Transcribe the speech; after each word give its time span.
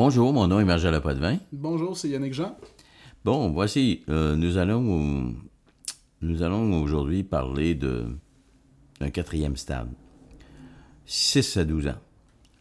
Bonjour, 0.00 0.32
mon 0.32 0.46
nom 0.46 0.60
est 0.60 0.64
Marjala 0.64 1.00
Potvin. 1.00 1.38
Bonjour, 1.50 1.96
c'est 1.96 2.08
Yannick 2.08 2.32
Jean. 2.32 2.56
Bon, 3.24 3.50
voici, 3.50 4.04
euh, 4.08 4.36
nous 4.36 4.56
allons, 4.56 5.34
nous 6.22 6.42
allons 6.44 6.80
aujourd'hui 6.80 7.24
parler 7.24 7.74
de, 7.74 8.06
d'un 9.00 9.10
quatrième 9.10 9.56
stade. 9.56 9.88
6 11.06 11.56
à 11.56 11.64
12 11.64 11.88
ans. 11.88 11.98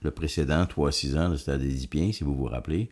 Le 0.02 0.10
précédent, 0.10 0.66
3 0.66 0.90
à 0.90 0.92
6 0.92 1.16
ans, 1.16 1.28
le 1.28 1.38
stade 1.38 1.62
des 1.62 1.70
Édipiens, 1.70 2.12
si 2.12 2.24
vous 2.24 2.34
vous 2.34 2.46
rappelez. 2.46 2.90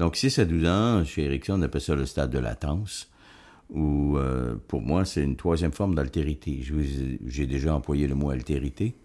Donc, 0.00 0.16
6 0.16 0.40
à 0.40 0.44
12 0.44 0.66
ans, 0.66 1.04
chez 1.04 1.26
Erickson, 1.26 1.54
on 1.56 1.62
appelle 1.62 1.80
ça 1.80 1.94
le 1.94 2.04
stade 2.04 2.30
de 2.30 2.40
latence, 2.40 3.12
où, 3.70 4.18
euh, 4.18 4.56
pour 4.66 4.82
moi, 4.82 5.04
c'est 5.04 5.22
une 5.22 5.36
troisième 5.36 5.72
forme 5.72 5.94
d'altérité. 5.94 6.64
J'ai 7.26 7.46
déjà 7.46 7.72
employé 7.72 8.08
le 8.08 8.16
mot 8.16 8.30
altérité. 8.30 8.96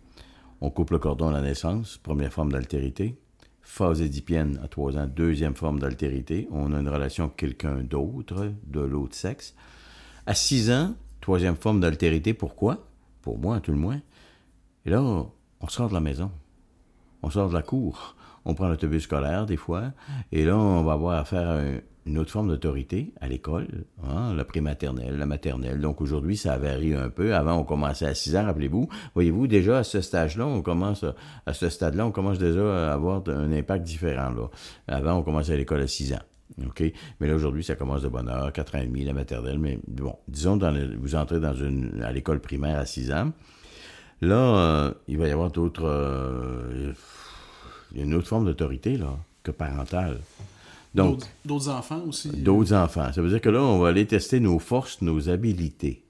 On 0.61 0.71
coupe 0.71 0.89
le 0.89 0.97
cordon 0.97 1.27
à 1.27 1.31
la 1.31 1.41
naissance, 1.41 1.99
première 2.01 2.33
forme 2.33 2.51
d'altérité 2.51 3.19
phase 3.69 4.01
édipienne 4.01 4.59
à 4.63 4.67
3 4.67 4.97
ans, 4.97 5.07
deuxième 5.07 5.53
forme 5.53 5.79
d'altérité. 5.79 6.47
On 6.51 6.73
a 6.73 6.79
une 6.79 6.89
relation 6.89 7.25
avec 7.25 7.37
quelqu'un 7.37 7.83
d'autre, 7.83 8.51
de 8.65 8.79
l'autre 8.79 9.15
sexe. 9.15 9.53
À 10.25 10.33
6 10.33 10.71
ans, 10.71 10.95
troisième 11.21 11.55
forme 11.55 11.79
d'altérité. 11.79 12.33
Pourquoi? 12.33 12.87
Pour 13.21 13.37
moi, 13.37 13.59
tout 13.59 13.71
le 13.71 13.77
moins. 13.77 14.01
Et 14.85 14.89
là, 14.89 15.03
on 15.03 15.67
sort 15.67 15.87
de 15.87 15.93
la 15.93 15.99
maison. 15.99 16.31
On 17.21 17.29
sort 17.29 17.49
de 17.49 17.53
la 17.53 17.61
cour. 17.61 18.15
On 18.43 18.55
prend 18.55 18.67
l'autobus 18.67 19.03
scolaire, 19.03 19.45
des 19.45 19.57
fois. 19.57 19.91
Et 20.31 20.45
là, 20.45 20.57
on 20.57 20.83
va 20.83 20.93
avoir 20.93 21.19
affaire 21.19 21.47
à 21.47 21.59
un, 21.59 21.79
une 22.09 22.17
autre 22.17 22.31
forme 22.31 22.49
d'autorité 22.49 23.13
à 23.21 23.27
l'école, 23.27 23.67
hein, 24.03 24.33
la 24.33 24.43
prématernelle, 24.43 25.15
la 25.15 25.27
maternelle. 25.27 25.79
Donc 25.79 26.01
aujourd'hui, 26.01 26.35
ça 26.35 26.57
varie 26.57 26.95
un 26.95 27.09
peu. 27.09 27.35
Avant, 27.35 27.57
on 27.57 27.63
commençait 27.63 28.07
à 28.07 28.15
6 28.15 28.35
ans, 28.35 28.45
rappelez-vous. 28.45 28.89
Voyez-vous, 29.13 29.45
déjà 29.45 29.77
à 29.77 29.83
ce 29.83 30.01
stage-là, 30.01 30.47
on 30.47 30.63
commence 30.63 31.05
à, 31.45 31.53
ce 31.53 31.69
stade-là, 31.69 32.07
on 32.07 32.11
commence 32.11 32.39
déjà 32.39 32.89
à 32.89 32.93
avoir 32.93 33.21
un 33.27 33.51
impact 33.51 33.85
différent. 33.85 34.31
Là. 34.31 34.49
Avant, 34.87 35.17
on 35.17 35.21
commençait 35.21 35.53
à 35.53 35.57
l'école 35.57 35.81
à 35.81 35.87
6 35.87 36.13
ans. 36.13 36.19
Mais 37.19 37.27
là, 37.27 37.35
aujourd'hui, 37.35 37.63
ça 37.63 37.75
commence 37.75 38.01
de 38.01 38.07
bonne 38.07 38.27
heure, 38.27 38.51
4 38.51 38.75
ans 38.75 38.79
et 38.79 38.87
demi, 38.87 39.05
la 39.05 39.13
maternelle. 39.13 39.59
Mais 39.59 39.79
bon, 39.87 40.15
disons, 40.27 40.59
vous 40.99 41.15
entrez 41.15 41.39
dans 41.39 41.53
une, 41.53 42.01
à 42.03 42.11
l'école 42.11 42.39
primaire 42.39 42.79
à 42.79 42.87
6 42.87 43.11
ans. 43.11 43.31
Là, 44.21 44.35
euh, 44.35 44.93
il 45.07 45.19
va 45.19 45.27
y 45.27 45.31
avoir 45.31 45.51
d'autres. 45.51 45.85
Euh, 45.85 46.91
une 47.95 48.15
autre 48.15 48.27
forme 48.27 48.45
d'autorité, 48.45 48.97
là, 48.97 49.15
que 49.43 49.51
parentale. 49.51 50.17
D'autres 50.93 51.69
enfants 51.69 52.01
aussi. 52.07 52.29
D'autres 52.29 52.73
enfants. 52.73 53.13
Ça 53.13 53.21
veut 53.21 53.29
dire 53.29 53.41
que 53.41 53.49
là, 53.49 53.61
on 53.61 53.79
va 53.79 53.89
aller 53.89 54.05
tester 54.05 54.39
nos 54.39 54.59
forces, 54.59 55.01
nos 55.01 55.29
habiletés. 55.29 56.03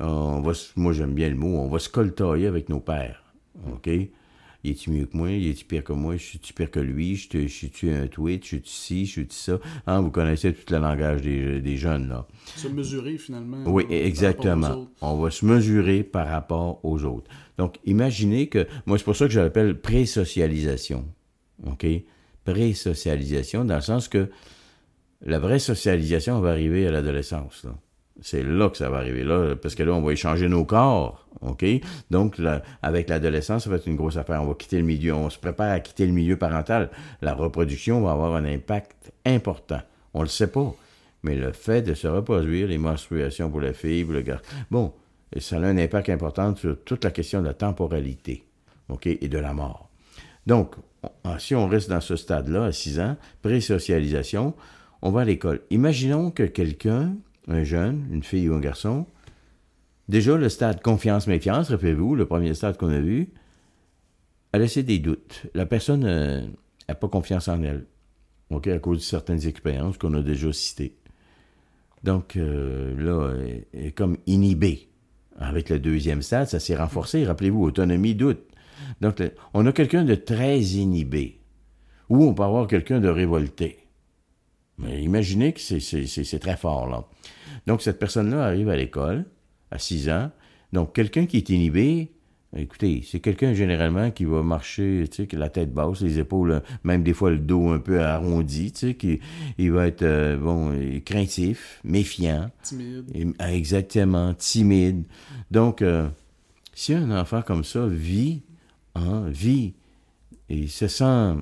On 0.00 0.40
va, 0.40 0.52
moi, 0.76 0.92
j'aime 0.92 1.14
bien 1.14 1.28
le 1.28 1.36
mot, 1.36 1.58
on 1.58 1.68
va 1.68 1.78
se 1.78 1.88
coltailler 1.88 2.46
avec 2.46 2.68
nos 2.68 2.80
pères. 2.80 3.22
OK? 3.72 3.88
Il 4.64 4.72
est-tu 4.72 4.90
mieux 4.90 5.06
que 5.06 5.16
moi? 5.16 5.30
Il 5.30 5.48
est-tu 5.48 5.64
pire 5.64 5.84
que 5.84 5.92
moi? 5.92 6.16
Je 6.16 6.24
suis-tu 6.24 6.52
pire 6.52 6.70
que 6.70 6.80
lui? 6.80 7.14
Je 7.14 7.46
suis-tu 7.46 7.90
un 7.92 8.08
tweet? 8.08 8.42
Je 8.42 8.48
suis-tu 8.48 8.68
ci? 8.68 9.06
Je 9.06 9.10
suis-tu 9.12 9.36
ça? 9.36 9.60
Hein, 9.86 10.00
vous 10.00 10.10
connaissez 10.10 10.52
tout 10.52 10.74
le 10.74 10.80
langage 10.80 11.22
des, 11.22 11.60
des 11.60 11.76
jeunes, 11.76 12.08
là. 12.08 12.26
Se 12.56 12.66
mesurer, 12.66 13.18
finalement. 13.18 13.62
Oui, 13.66 13.86
exactement. 13.88 14.88
On 15.00 15.16
va 15.16 15.30
se 15.30 15.46
mesurer 15.46 16.02
par 16.02 16.26
rapport 16.26 16.84
aux 16.84 17.04
autres. 17.04 17.30
Donc, 17.56 17.76
imaginez 17.84 18.48
que... 18.48 18.66
Moi, 18.86 18.98
c'est 18.98 19.04
pour 19.04 19.16
ça 19.16 19.26
que 19.26 19.32
je 19.32 19.38
l'appelle 19.40 19.80
pré-socialisation. 19.80 21.04
OK? 21.64 21.86
Pré-socialisation, 22.52 23.64
dans 23.64 23.76
le 23.76 23.82
sens 23.82 24.08
que 24.08 24.30
la 25.22 25.38
vraie 25.38 25.58
socialisation 25.58 26.40
va 26.40 26.50
arriver 26.50 26.86
à 26.86 26.90
l'adolescence. 26.90 27.66
C'est 28.20 28.42
là 28.42 28.68
que 28.70 28.76
ça 28.76 28.88
va 28.88 28.98
arriver, 28.98 29.22
là, 29.22 29.54
parce 29.54 29.74
que 29.74 29.82
là, 29.82 29.92
on 29.92 30.00
va 30.00 30.12
échanger 30.12 30.48
nos 30.48 30.64
corps, 30.64 31.28
OK? 31.42 31.64
Donc, 32.10 32.40
avec 32.82 33.08
l'adolescence, 33.08 33.64
ça 33.64 33.70
va 33.70 33.76
être 33.76 33.86
une 33.86 33.96
grosse 33.96 34.16
affaire. 34.16 34.42
On 34.42 34.46
va 34.46 34.54
quitter 34.54 34.78
le 34.78 34.84
milieu, 34.84 35.14
on 35.14 35.30
se 35.30 35.38
prépare 35.38 35.72
à 35.72 35.80
quitter 35.80 36.06
le 36.06 36.12
milieu 36.12 36.36
parental. 36.36 36.90
La 37.20 37.34
reproduction 37.34 38.00
va 38.00 38.12
avoir 38.12 38.34
un 38.34 38.44
impact 38.44 39.12
important. 39.26 39.80
On 40.14 40.22
le 40.22 40.28
sait 40.28 40.48
pas. 40.48 40.74
Mais 41.22 41.36
le 41.36 41.52
fait 41.52 41.82
de 41.82 41.94
se 41.94 42.08
reproduire, 42.08 42.68
les 42.68 42.78
menstruations 42.78 43.50
pour 43.50 43.60
la 43.60 43.72
fille, 43.72 44.04
pour 44.04 44.14
le 44.14 44.22
gars, 44.22 44.40
bon, 44.70 44.92
ça 45.38 45.56
a 45.56 45.60
un 45.60 45.76
impact 45.76 46.08
important 46.08 46.56
sur 46.56 46.82
toute 46.84 47.04
la 47.04 47.10
question 47.10 47.40
de 47.40 47.46
la 47.46 47.54
temporalité, 47.54 48.44
OK, 48.88 49.06
et 49.06 49.28
de 49.28 49.38
la 49.38 49.52
mort. 49.52 49.90
Donc, 50.46 50.76
si 51.38 51.54
on 51.54 51.68
reste 51.68 51.88
dans 51.88 52.00
ce 52.00 52.16
stade-là, 52.16 52.64
à 52.64 52.72
6 52.72 53.00
ans, 53.00 53.16
pré-socialisation, 53.42 54.54
on 55.02 55.10
va 55.10 55.22
à 55.22 55.24
l'école. 55.24 55.60
Imaginons 55.70 56.30
que 56.30 56.42
quelqu'un, 56.42 57.16
un 57.46 57.64
jeune, 57.64 58.06
une 58.10 58.22
fille 58.22 58.48
ou 58.48 58.54
un 58.54 58.60
garçon, 58.60 59.06
déjà 60.08 60.36
le 60.36 60.48
stade 60.48 60.82
confiance-méfiance, 60.82 61.70
rappelez-vous, 61.70 62.14
le 62.14 62.26
premier 62.26 62.54
stade 62.54 62.76
qu'on 62.76 62.90
a 62.90 63.00
vu, 63.00 63.30
a 64.52 64.58
laissé 64.58 64.82
des 64.82 64.98
doutes. 64.98 65.46
La 65.54 65.66
personne 65.66 66.00
n'a 66.00 66.08
euh, 66.08 66.94
pas 67.00 67.08
confiance 67.08 67.48
en 67.48 67.62
elle, 67.62 67.86
ok, 68.50 68.66
à 68.68 68.78
cause 68.78 68.98
de 68.98 69.02
certaines 69.02 69.46
expériences 69.46 69.98
qu'on 69.98 70.14
a 70.14 70.22
déjà 70.22 70.52
citées. 70.52 70.96
Donc 72.04 72.36
euh, 72.36 72.94
là, 72.98 73.34
est 73.72 73.92
comme 73.92 74.16
inhibée. 74.26 74.88
Avec 75.40 75.68
le 75.68 75.78
deuxième 75.78 76.20
stade, 76.20 76.48
ça 76.48 76.58
s'est 76.58 76.74
renforcé. 76.74 77.24
Rappelez-vous, 77.24 77.62
autonomie, 77.62 78.16
doute. 78.16 78.40
Donc, 79.00 79.22
on 79.54 79.66
a 79.66 79.72
quelqu'un 79.72 80.04
de 80.04 80.14
très 80.14 80.60
inhibé, 80.60 81.40
ou 82.08 82.24
on 82.24 82.34
peut 82.34 82.42
avoir 82.42 82.66
quelqu'un 82.66 83.00
de 83.00 83.08
révolté. 83.08 83.78
Mais 84.78 85.02
imaginez 85.02 85.52
que 85.52 85.60
c'est 85.60 86.38
très 86.38 86.56
fort, 86.56 86.88
là. 86.88 87.04
Donc, 87.66 87.82
cette 87.82 87.98
personne-là 87.98 88.44
arrive 88.44 88.68
à 88.68 88.76
l'école, 88.76 89.26
à 89.70 89.78
6 89.78 90.08
ans. 90.10 90.30
Donc, 90.72 90.94
quelqu'un 90.94 91.26
qui 91.26 91.38
est 91.38 91.50
inhibé, 91.50 92.12
écoutez, 92.56 93.02
c'est 93.04 93.20
quelqu'un 93.20 93.52
généralement 93.52 94.10
qui 94.10 94.24
va 94.24 94.42
marcher, 94.42 95.04
tu 95.10 95.26
sais, 95.28 95.36
la 95.36 95.48
tête 95.48 95.72
basse, 95.72 96.00
les 96.00 96.18
épaules, 96.18 96.62
même 96.84 97.02
des 97.02 97.12
fois 97.12 97.30
le 97.30 97.38
dos 97.38 97.68
un 97.68 97.78
peu 97.78 98.00
arrondi, 98.02 98.72
tu 98.72 98.78
sais, 98.78 98.94
qui 98.94 99.20
il 99.58 99.72
va 99.72 99.86
être, 99.86 100.02
euh, 100.02 100.36
bon, 100.36 100.72
craintif, 101.04 101.80
méfiant. 101.84 102.50
Timide. 102.62 103.34
exactement, 103.40 104.34
timide. 104.34 105.04
Donc, 105.50 105.82
euh, 105.82 106.08
si 106.74 106.94
un 106.94 107.10
enfant 107.10 107.42
comme 107.42 107.64
ça 107.64 107.86
vit 107.86 108.42
Hein, 108.98 109.24
vit, 109.28 109.74
il 110.48 110.70
se 110.70 110.88
sent, 110.88 111.34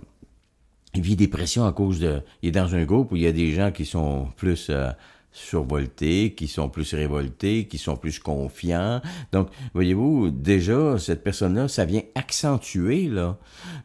il 0.94 1.02
vit 1.02 1.16
des 1.16 1.28
pressions 1.28 1.64
à 1.64 1.72
cause 1.72 2.00
de, 2.00 2.22
il 2.42 2.50
est 2.50 2.52
dans 2.52 2.74
un 2.74 2.84
groupe 2.84 3.12
où 3.12 3.16
il 3.16 3.22
y 3.22 3.26
a 3.26 3.32
des 3.32 3.52
gens 3.52 3.70
qui 3.70 3.86
sont 3.86 4.28
plus 4.36 4.68
euh, 4.70 4.90
survoltés, 5.32 6.34
qui 6.34 6.48
sont 6.48 6.68
plus 6.68 6.94
révoltés, 6.94 7.66
qui 7.66 7.78
sont 7.78 7.96
plus 7.96 8.18
confiants. 8.18 9.00
Donc, 9.32 9.48
voyez-vous, 9.74 10.30
déjà, 10.30 10.98
cette 10.98 11.22
personne-là, 11.22 11.68
ça 11.68 11.84
vient 11.84 12.02
accentuer, 12.14 13.08
là. 13.08 13.38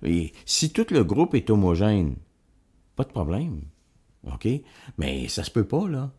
Et 0.04 0.34
si 0.46 0.72
tout 0.72 0.88
le 0.92 1.04
groupe 1.04 1.36
est 1.36 1.50
homogène, 1.50 2.16
pas 2.96 3.04
de 3.04 3.10
problème. 3.10 3.62
OK? 4.32 4.48
Mais 4.98 5.28
ça 5.28 5.44
se 5.44 5.52
peut 5.52 5.66
pas, 5.66 5.88
là. 5.88 6.12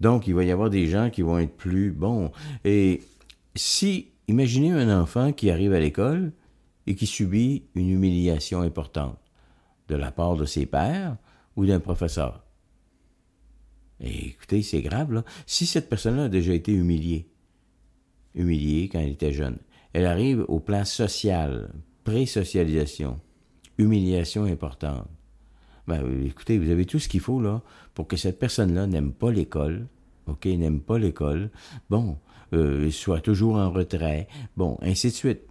Donc, 0.00 0.26
il 0.26 0.34
va 0.34 0.44
y 0.44 0.50
avoir 0.50 0.70
des 0.70 0.86
gens 0.86 1.10
qui 1.10 1.22
vont 1.22 1.38
être 1.38 1.56
plus 1.56 1.92
bons. 1.92 2.32
Et 2.64 3.02
si, 3.54 4.08
imaginez 4.28 4.72
un 4.72 5.00
enfant 5.00 5.32
qui 5.32 5.50
arrive 5.50 5.72
à 5.72 5.80
l'école, 5.80 6.32
et 6.90 6.96
qui 6.96 7.06
subit 7.06 7.62
une 7.76 7.88
humiliation 7.88 8.62
importante 8.62 9.16
de 9.88 9.94
la 9.94 10.10
part 10.10 10.34
de 10.34 10.44
ses 10.44 10.66
pères 10.66 11.16
ou 11.54 11.64
d'un 11.64 11.78
professeur. 11.78 12.44
Et 14.00 14.30
écoutez, 14.30 14.62
c'est 14.62 14.82
grave. 14.82 15.22
Si 15.46 15.66
cette 15.66 15.88
personne-là 15.88 16.24
a 16.24 16.28
déjà 16.28 16.52
été 16.52 16.72
humiliée, 16.72 17.28
humiliée 18.34 18.88
quand 18.88 18.98
elle 18.98 19.12
était 19.12 19.32
jeune, 19.32 19.58
elle 19.92 20.04
arrive 20.04 20.44
au 20.48 20.58
plan 20.58 20.84
social, 20.84 21.72
pré-socialisation, 22.02 23.20
humiliation 23.78 24.42
importante. 24.42 25.06
Ben, 25.86 26.02
écoutez, 26.24 26.58
vous 26.58 26.70
avez 26.70 26.86
tout 26.86 26.98
ce 26.98 27.08
qu'il 27.08 27.20
faut, 27.20 27.40
là, 27.40 27.62
pour 27.94 28.08
que 28.08 28.16
cette 28.16 28.40
personne-là 28.40 28.88
n'aime 28.88 29.12
pas 29.12 29.30
l'école, 29.30 29.86
OK, 30.26 30.46
n'aime 30.46 30.80
pas 30.80 30.98
l'école, 30.98 31.52
bon, 31.88 32.18
euh, 32.52 32.90
soit 32.90 33.20
toujours 33.20 33.58
en 33.58 33.70
retrait, 33.70 34.26
bon, 34.56 34.76
ainsi 34.82 35.06
de 35.06 35.12
suite. 35.12 35.42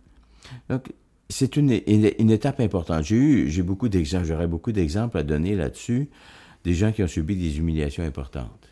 Donc, 0.68 0.92
c'est 1.30 1.58
une, 1.58 1.72
étape 1.72 2.60
importante. 2.60 3.04
J'ai 3.04 3.16
eu, 3.16 3.50
j'ai 3.50 3.62
beaucoup 3.62 3.88
d'exemples, 3.88 4.26
j'aurais 4.26 4.48
beaucoup 4.48 4.72
d'exemples 4.72 5.18
à 5.18 5.24
donner 5.24 5.56
là-dessus, 5.56 6.10
des 6.64 6.74
gens 6.74 6.92
qui 6.92 7.04
ont 7.04 7.08
subi 7.08 7.36
des 7.36 7.60
humiliations 7.60 8.04
importantes. 8.04 8.68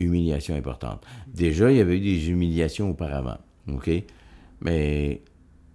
Humiliations 0.00 0.56
importantes. 0.56 1.04
Déjà, 1.28 1.70
il 1.70 1.78
y 1.78 1.80
avait 1.80 1.96
eu 1.96 2.00
des 2.00 2.28
humiliations 2.28 2.90
auparavant, 2.90 3.38
OK? 3.68 3.88
Mais 4.60 5.22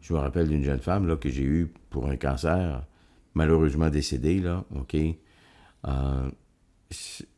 je 0.02 0.14
me 0.14 0.20
rappelle 0.20 0.50
d'une 0.50 0.64
jeune 0.64 0.82
femme, 0.82 1.08
là, 1.08 1.16
que 1.16 1.30
j'ai 1.30 1.44
eue 1.44 1.72
pour 1.90 2.08
un 2.10 2.18
cancer, 2.18 2.86
malheureusement 3.34 3.90
décédée, 3.90 4.40
là, 4.40 4.66
OK? 4.76 4.98
Euh, 5.88 6.30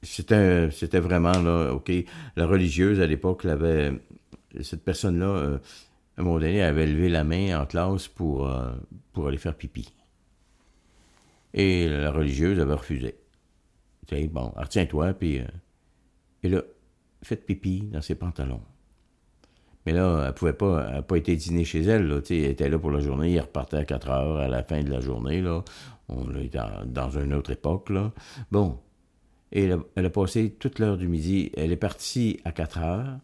c'était, 0.01 0.71
c'était 0.71 0.99
vraiment, 0.99 1.39
là, 1.39 1.73
OK? 1.73 1.91
La 2.35 2.47
religieuse, 2.47 2.99
à 2.99 3.05
l'époque, 3.05 3.45
avait... 3.45 3.93
Cette 4.61 4.83
personne-là... 4.83 5.27
Euh, 5.27 5.57
à 6.19 6.21
un 6.21 6.39
elle 6.41 6.61
avait 6.61 6.85
levé 6.85 7.09
la 7.09 7.23
main 7.23 7.59
en 7.59 7.65
classe 7.65 8.07
pour, 8.07 8.47
euh, 8.47 8.71
pour 9.13 9.27
aller 9.27 9.37
faire 9.37 9.55
pipi. 9.55 9.93
Et 11.53 11.87
la 11.87 12.11
religieuse 12.11 12.59
avait 12.59 12.73
refusé. 12.73 13.15
Tu 14.07 14.27
bon, 14.27 14.51
retiens-toi, 14.55 15.13
puis. 15.13 15.39
Euh, 15.39 15.45
et 16.43 16.49
là, 16.49 16.61
faites 17.23 17.45
pipi 17.45 17.81
dans 17.81 18.01
ses 18.01 18.15
pantalons. 18.15 18.61
Mais 19.85 19.93
là, 19.93 20.25
elle 20.27 20.33
pouvait 20.33 20.53
pas, 20.53 20.85
elle 20.87 20.95
n'a 20.95 21.01
pas 21.01 21.17
été 21.17 21.35
dîner 21.35 21.63
chez 21.63 21.81
elle. 21.81 22.07
Là, 22.07 22.19
elle 22.29 22.45
était 22.45 22.69
là 22.69 22.77
pour 22.77 22.91
la 22.91 22.99
journée, 22.99 23.33
elle 23.33 23.41
repartait 23.41 23.77
à 23.77 23.85
4 23.85 24.09
heures 24.09 24.37
à 24.37 24.47
la 24.47 24.63
fin 24.63 24.83
de 24.83 24.89
la 24.89 24.99
journée. 24.99 25.43
On 26.09 26.35
est 26.35 26.53
dans, 26.53 26.85
dans 26.85 27.09
une 27.09 27.33
autre 27.33 27.51
époque. 27.51 27.91
Bon. 28.51 28.79
Et 29.51 29.63
elle 29.63 29.71
a, 29.73 29.79
elle 29.95 30.05
a 30.05 30.09
passé 30.09 30.51
toute 30.51 30.79
l'heure 30.79 30.97
du 30.97 31.07
midi. 31.07 31.51
Elle 31.57 31.71
est 31.71 31.77
partie 31.77 32.39
à 32.43 32.51
4 32.51 32.77
heures. 32.79 33.19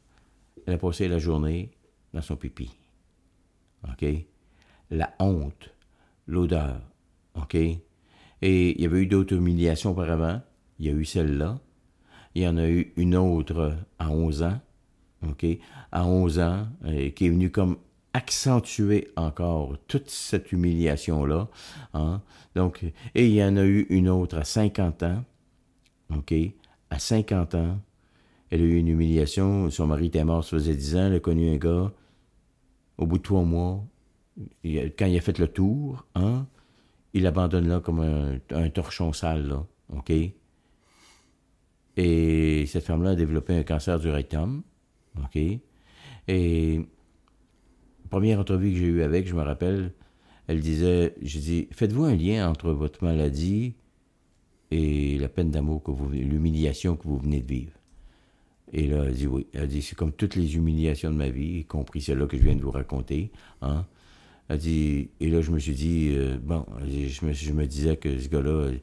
Elle 0.65 0.73
a 0.73 0.77
passé 0.77 1.07
la 1.07 1.19
journée 1.19 1.71
dans 2.13 2.21
son 2.21 2.35
pipi. 2.35 2.71
La 4.91 5.13
honte, 5.19 5.73
l'odeur. 6.27 6.81
OK? 7.35 7.55
Et 7.55 7.79
il 8.41 8.81
y 8.81 8.85
avait 8.85 8.99
eu 8.99 9.07
d'autres 9.07 9.35
humiliations 9.35 9.91
auparavant. 9.91 10.41
Il 10.79 10.85
y 10.85 10.89
a 10.89 10.93
eu 10.93 11.05
celle-là. 11.05 11.59
Il 12.35 12.43
y 12.43 12.47
en 12.47 12.57
a 12.57 12.67
eu 12.67 12.93
une 12.97 13.15
autre 13.15 13.77
à 13.97 14.09
11 14.11 14.43
ans. 14.43 14.59
OK? 15.27 15.45
À 15.91 16.05
11 16.05 16.39
ans, 16.39 16.67
euh, 16.85 17.09
qui 17.09 17.25
est 17.25 17.29
venue 17.29 17.49
comme 17.49 17.77
accentuer 18.13 19.09
encore 19.15 19.77
toute 19.87 20.09
cette 20.09 20.51
humiliation-là. 20.51 21.47
Hein? 21.93 22.21
Donc, 22.55 22.83
et 23.15 23.27
il 23.27 23.33
y 23.33 23.43
en 23.43 23.57
a 23.57 23.63
eu 23.65 23.87
une 23.89 24.09
autre 24.09 24.37
à 24.37 24.43
50 24.43 25.03
ans. 25.03 25.23
OK? 26.15 26.33
À 26.89 26.99
50 26.99 27.55
ans, 27.55 27.79
elle 28.49 28.61
a 28.61 28.63
eu 28.63 28.77
une 28.77 28.87
humiliation. 28.87 29.69
Son 29.69 29.87
mari 29.87 30.07
était 30.07 30.23
mort, 30.23 30.43
ça 30.43 30.51
faisait 30.51 30.75
10 30.75 30.95
ans. 30.95 31.05
Elle 31.07 31.15
a 31.15 31.19
connu 31.19 31.53
un 31.53 31.57
gars. 31.57 31.91
Au 32.97 33.05
bout 33.05 33.17
de 33.17 33.23
trois 33.23 33.43
mois, 33.43 33.83
quand 34.63 35.05
il 35.05 35.17
a 35.17 35.21
fait 35.21 35.39
le 35.39 35.47
tour, 35.47 36.05
hein, 36.15 36.47
il 37.13 37.25
abandonne 37.27 37.67
là 37.67 37.79
comme 37.79 37.99
un, 38.51 38.69
torchon 38.69 39.13
sale, 39.13 39.47
là. 39.47 39.65
OK? 39.89 40.11
Et 41.97 42.65
cette 42.65 42.83
femme-là 42.83 43.11
a 43.11 43.15
développé 43.15 43.55
un 43.55 43.63
cancer 43.63 43.99
du 43.99 44.09
rectum. 44.09 44.63
OK? 45.23 45.39
Et 46.27 46.81
première 48.09 48.39
entrevue 48.39 48.71
que 48.71 48.77
j'ai 48.77 48.85
eue 48.85 49.01
avec, 49.01 49.27
je 49.27 49.35
me 49.35 49.41
rappelle, 49.41 49.93
elle 50.47 50.59
disait, 50.59 51.15
j'ai 51.21 51.39
dit, 51.39 51.67
faites-vous 51.71 52.03
un 52.03 52.15
lien 52.15 52.49
entre 52.49 52.71
votre 52.71 53.03
maladie 53.03 53.75
et 54.71 55.17
la 55.17 55.29
peine 55.29 55.51
d'amour 55.51 55.83
que 55.83 55.91
l'humiliation 56.11 56.95
que 56.95 57.07
vous 57.07 57.17
venez 57.17 57.41
de 57.41 57.47
vivre. 57.47 57.71
Et 58.73 58.87
là, 58.87 59.03
elle 59.05 59.13
dit 59.13 59.27
oui. 59.27 59.47
Elle 59.53 59.67
dit, 59.67 59.81
c'est 59.81 59.95
comme 59.95 60.11
toutes 60.11 60.35
les 60.35 60.55
humiliations 60.55 61.11
de 61.11 61.15
ma 61.15 61.29
vie, 61.29 61.59
y 61.59 61.65
compris 61.65 62.01
celle-là 62.01 62.27
que 62.27 62.37
je 62.37 62.43
viens 62.43 62.55
de 62.55 62.61
vous 62.61 62.71
raconter. 62.71 63.31
Hein? 63.61 63.85
Elle 64.49 64.57
dit, 64.59 65.09
et 65.19 65.29
là, 65.29 65.41
je 65.41 65.51
me 65.51 65.59
suis 65.59 65.73
dit, 65.73 66.09
euh, 66.11 66.37
bon, 66.41 66.65
je 66.81 67.25
me, 67.25 67.33
je 67.33 67.51
me, 67.51 67.65
disais 67.65 67.97
que 67.97 68.19
ce 68.19 68.27
gars-là, 68.27 68.49
euh, 68.51 68.77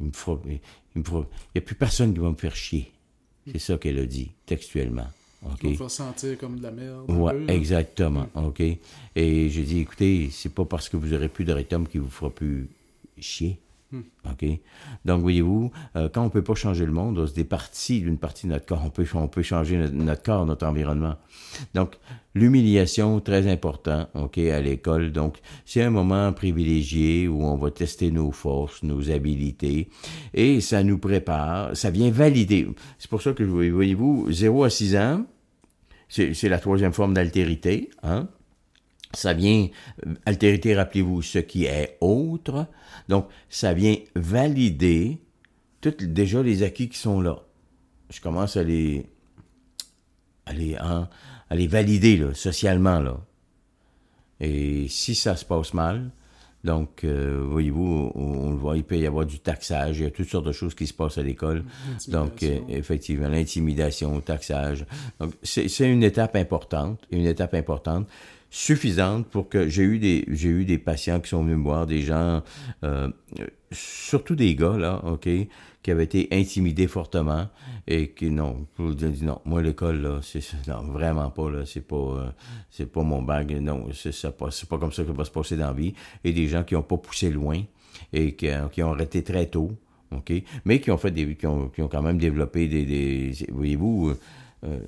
il 0.00 0.06
me 0.06 0.12
fera, 0.12 0.38
il 0.46 0.60
me 0.96 1.04
fera, 1.04 1.20
il 1.20 1.58
n'y 1.58 1.58
a 1.58 1.62
plus 1.62 1.74
personne 1.74 2.12
qui 2.12 2.20
va 2.20 2.30
me 2.30 2.36
faire 2.36 2.54
chier. 2.54 2.90
C'est 3.50 3.58
ça 3.58 3.76
qu'elle 3.76 3.98
a 3.98 4.06
dit, 4.06 4.30
textuellement. 4.46 5.06
Okay. 5.52 5.70
me 5.70 5.74
faire 5.74 5.90
sentir 5.90 6.38
comme 6.38 6.58
de 6.58 6.62
la 6.62 6.70
merde. 6.70 7.04
Oui, 7.08 7.32
exactement. 7.48 8.26
OK? 8.34 8.60
Et 8.60 9.50
j'ai 9.50 9.62
dit, 9.62 9.80
écoutez, 9.80 10.30
c'est 10.30 10.52
pas 10.52 10.64
parce 10.64 10.88
que 10.88 10.96
vous 10.96 11.12
aurez 11.12 11.28
plus 11.28 11.44
de 11.44 11.52
rectum 11.52 11.86
qu'il 11.86 12.00
vous 12.00 12.10
fera 12.10 12.30
plus 12.30 12.68
chier. 13.18 13.58
OK? 14.24 14.46
Donc, 15.04 15.20
voyez-vous, 15.20 15.70
euh, 15.96 16.08
quand 16.12 16.22
on 16.22 16.26
ne 16.26 16.30
peut 16.30 16.42
pas 16.42 16.54
changer 16.54 16.86
le 16.86 16.92
monde, 16.92 17.24
c'est 17.26 17.36
des 17.36 17.44
parties 17.44 18.00
d'une 18.00 18.18
partie 18.18 18.46
de 18.46 18.52
notre 18.52 18.66
corps. 18.66 18.82
On 18.84 18.90
peut, 18.90 19.06
on 19.14 19.28
peut 19.28 19.42
changer 19.42 19.76
notre, 19.76 19.94
notre 19.94 20.22
corps, 20.22 20.46
notre 20.46 20.66
environnement. 20.66 21.16
Donc, 21.74 21.98
l'humiliation, 22.34 23.20
très 23.20 23.50
important, 23.50 24.08
OK, 24.14 24.38
à 24.38 24.60
l'école. 24.60 25.12
Donc, 25.12 25.38
c'est 25.64 25.82
un 25.82 25.90
moment 25.90 26.32
privilégié 26.32 27.28
où 27.28 27.44
on 27.44 27.56
va 27.56 27.70
tester 27.70 28.10
nos 28.10 28.32
forces, 28.32 28.82
nos 28.82 29.10
habilités, 29.10 29.88
et 30.32 30.60
ça 30.60 30.82
nous 30.82 30.98
prépare, 30.98 31.76
ça 31.76 31.90
vient 31.90 32.10
valider. 32.10 32.66
C'est 32.98 33.10
pour 33.10 33.22
ça 33.22 33.32
que, 33.32 33.42
voyez-vous, 33.42 34.30
0 34.30 34.64
à 34.64 34.70
6 34.70 34.96
ans, 34.96 35.26
c'est 36.08 36.48
la 36.48 36.58
troisième 36.58 36.92
forme 36.92 37.14
d'altérité, 37.14 37.90
hein? 38.02 38.28
Ça 39.14 39.32
vient, 39.32 39.68
altérité, 40.26 40.74
rappelez-vous, 40.74 41.22
ce 41.22 41.38
qui 41.38 41.64
est 41.64 41.96
autre. 42.00 42.66
Donc, 43.08 43.28
ça 43.48 43.72
vient 43.74 43.96
valider 44.14 45.20
toutes, 45.80 46.02
déjà 46.02 46.42
les 46.42 46.62
acquis 46.62 46.88
qui 46.88 46.98
sont 46.98 47.20
là. 47.20 47.40
Je 48.10 48.20
commence 48.20 48.56
à 48.56 48.62
les, 48.62 49.06
à 50.46 50.52
les, 50.52 50.76
hein, 50.76 51.08
à 51.50 51.54
les 51.54 51.66
valider, 51.66 52.16
là, 52.16 52.34
socialement, 52.34 53.00
là. 53.00 53.18
Et 54.40 54.88
si 54.88 55.14
ça 55.14 55.36
se 55.36 55.44
passe 55.44 55.74
mal, 55.74 56.10
donc, 56.64 57.04
euh, 57.04 57.44
voyez-vous, 57.46 58.12
on, 58.14 58.50
le 58.50 58.56
voit, 58.56 58.78
il 58.78 58.84
peut 58.84 58.96
y 58.96 59.06
avoir 59.06 59.26
du 59.26 59.38
taxage, 59.38 59.98
il 59.98 60.04
y 60.04 60.06
a 60.06 60.10
toutes 60.10 60.28
sortes 60.28 60.46
de 60.46 60.52
choses 60.52 60.74
qui 60.74 60.86
se 60.86 60.94
passent 60.94 61.18
à 61.18 61.22
l'école. 61.22 61.62
Donc, 62.08 62.42
euh, 62.42 62.58
effectivement, 62.68 63.28
l'intimidation, 63.28 64.16
le 64.16 64.22
taxage. 64.22 64.86
Donc, 65.20 65.34
c'est 65.42 65.90
une 65.90 66.02
étape 66.02 66.36
importante, 66.36 67.00
une 67.10 67.26
étape 67.26 67.52
importante 67.52 68.08
suffisante 68.54 69.26
pour 69.26 69.48
que 69.48 69.68
j'ai 69.68 69.82
eu 69.82 69.98
des 69.98 70.24
j'ai 70.28 70.48
eu 70.48 70.64
des 70.64 70.78
patients 70.78 71.18
qui 71.18 71.28
sont 71.30 71.42
venus 71.42 71.56
me 71.56 71.64
voir, 71.64 71.86
des 71.86 72.02
gens, 72.02 72.40
euh, 72.84 73.10
surtout 73.72 74.36
des 74.36 74.54
gars 74.54 74.78
là, 74.78 75.04
ok, 75.04 75.28
qui 75.82 75.90
avaient 75.90 76.04
été 76.04 76.28
intimidés 76.30 76.86
fortement 76.86 77.48
et 77.88 78.10
qui 78.10 78.30
non, 78.30 78.64
dit 78.78 79.24
non, 79.24 79.40
moi 79.44 79.60
l'école 79.60 80.00
là, 80.02 80.20
c'est 80.22 80.40
non 80.68 80.82
vraiment 80.82 81.30
pas 81.30 81.50
là, 81.50 81.66
c'est 81.66 81.80
pas 81.80 81.96
euh, 81.96 82.30
c'est 82.70 82.86
pas 82.86 83.02
mon 83.02 83.22
bag, 83.22 83.50
non, 83.60 83.88
c'est 83.92 84.12
ça 84.12 84.30
pas 84.30 84.52
c'est 84.52 84.68
pas 84.68 84.78
comme 84.78 84.92
ça 84.92 85.02
que 85.02 85.10
va 85.10 85.24
se 85.24 85.32
passer 85.32 85.56
dans 85.56 85.66
la 85.66 85.72
vie 85.72 85.92
et 86.22 86.32
des 86.32 86.46
gens 86.46 86.62
qui 86.62 86.76
ont 86.76 86.84
pas 86.84 86.96
poussé 86.96 87.30
loin 87.30 87.60
et 88.12 88.36
qui, 88.36 88.46
qui 88.70 88.82
ont 88.84 88.92
arrêté 88.92 89.24
très 89.24 89.46
tôt, 89.46 89.72
ok, 90.12 90.32
mais 90.64 90.78
qui 90.80 90.92
ont 90.92 90.98
fait 90.98 91.10
des 91.10 91.34
qui 91.34 91.48
ont, 91.48 91.70
qui 91.70 91.82
ont 91.82 91.88
quand 91.88 92.02
même 92.02 92.18
développé 92.18 92.68
des, 92.68 92.84
des 92.84 93.32
voyez-vous. 93.50 94.14
Euh, 94.64 94.78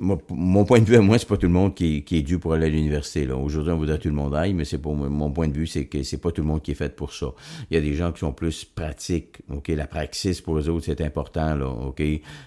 mon 0.00 0.64
point 0.64 0.80
de 0.80 0.84
vue 0.84 0.96
à 0.96 1.00
moi, 1.00 1.16
c'est 1.16 1.28
pas 1.28 1.36
tout 1.36 1.46
le 1.46 1.52
monde 1.52 1.74
qui, 1.74 2.04
est 2.10 2.22
dû 2.22 2.38
pour 2.38 2.54
aller 2.54 2.66
à 2.66 2.68
l'université. 2.68 3.30
Aujourd'hui, 3.30 3.72
on 3.72 3.76
voudrait 3.76 3.98
que 3.98 4.02
tout 4.02 4.08
le 4.08 4.14
monde 4.14 4.34
aille, 4.34 4.52
mais 4.52 4.64
c'est 4.64 4.78
pour 4.78 4.96
mon 4.96 5.30
point 5.30 5.46
de 5.46 5.52
vue, 5.52 5.68
c'est 5.68 5.84
que 5.84 6.02
c'est 6.02 6.18
pas 6.18 6.32
tout 6.32 6.42
le 6.42 6.48
monde 6.48 6.60
qui 6.60 6.72
est 6.72 6.74
fait 6.74 6.94
pour 6.94 7.12
ça. 7.12 7.26
Il 7.70 7.74
y 7.74 7.76
a 7.78 7.80
des 7.80 7.94
gens 7.94 8.10
qui 8.10 8.18
sont 8.20 8.32
plus 8.32 8.64
pratiques. 8.64 9.38
Ok, 9.48 9.68
la 9.68 9.86
praxis 9.86 10.40
pour 10.40 10.58
eux 10.58 10.68
autres, 10.68 10.86
c'est 10.86 11.00
important. 11.00 11.54
Là. 11.54 11.68
Ok, 11.68 12.02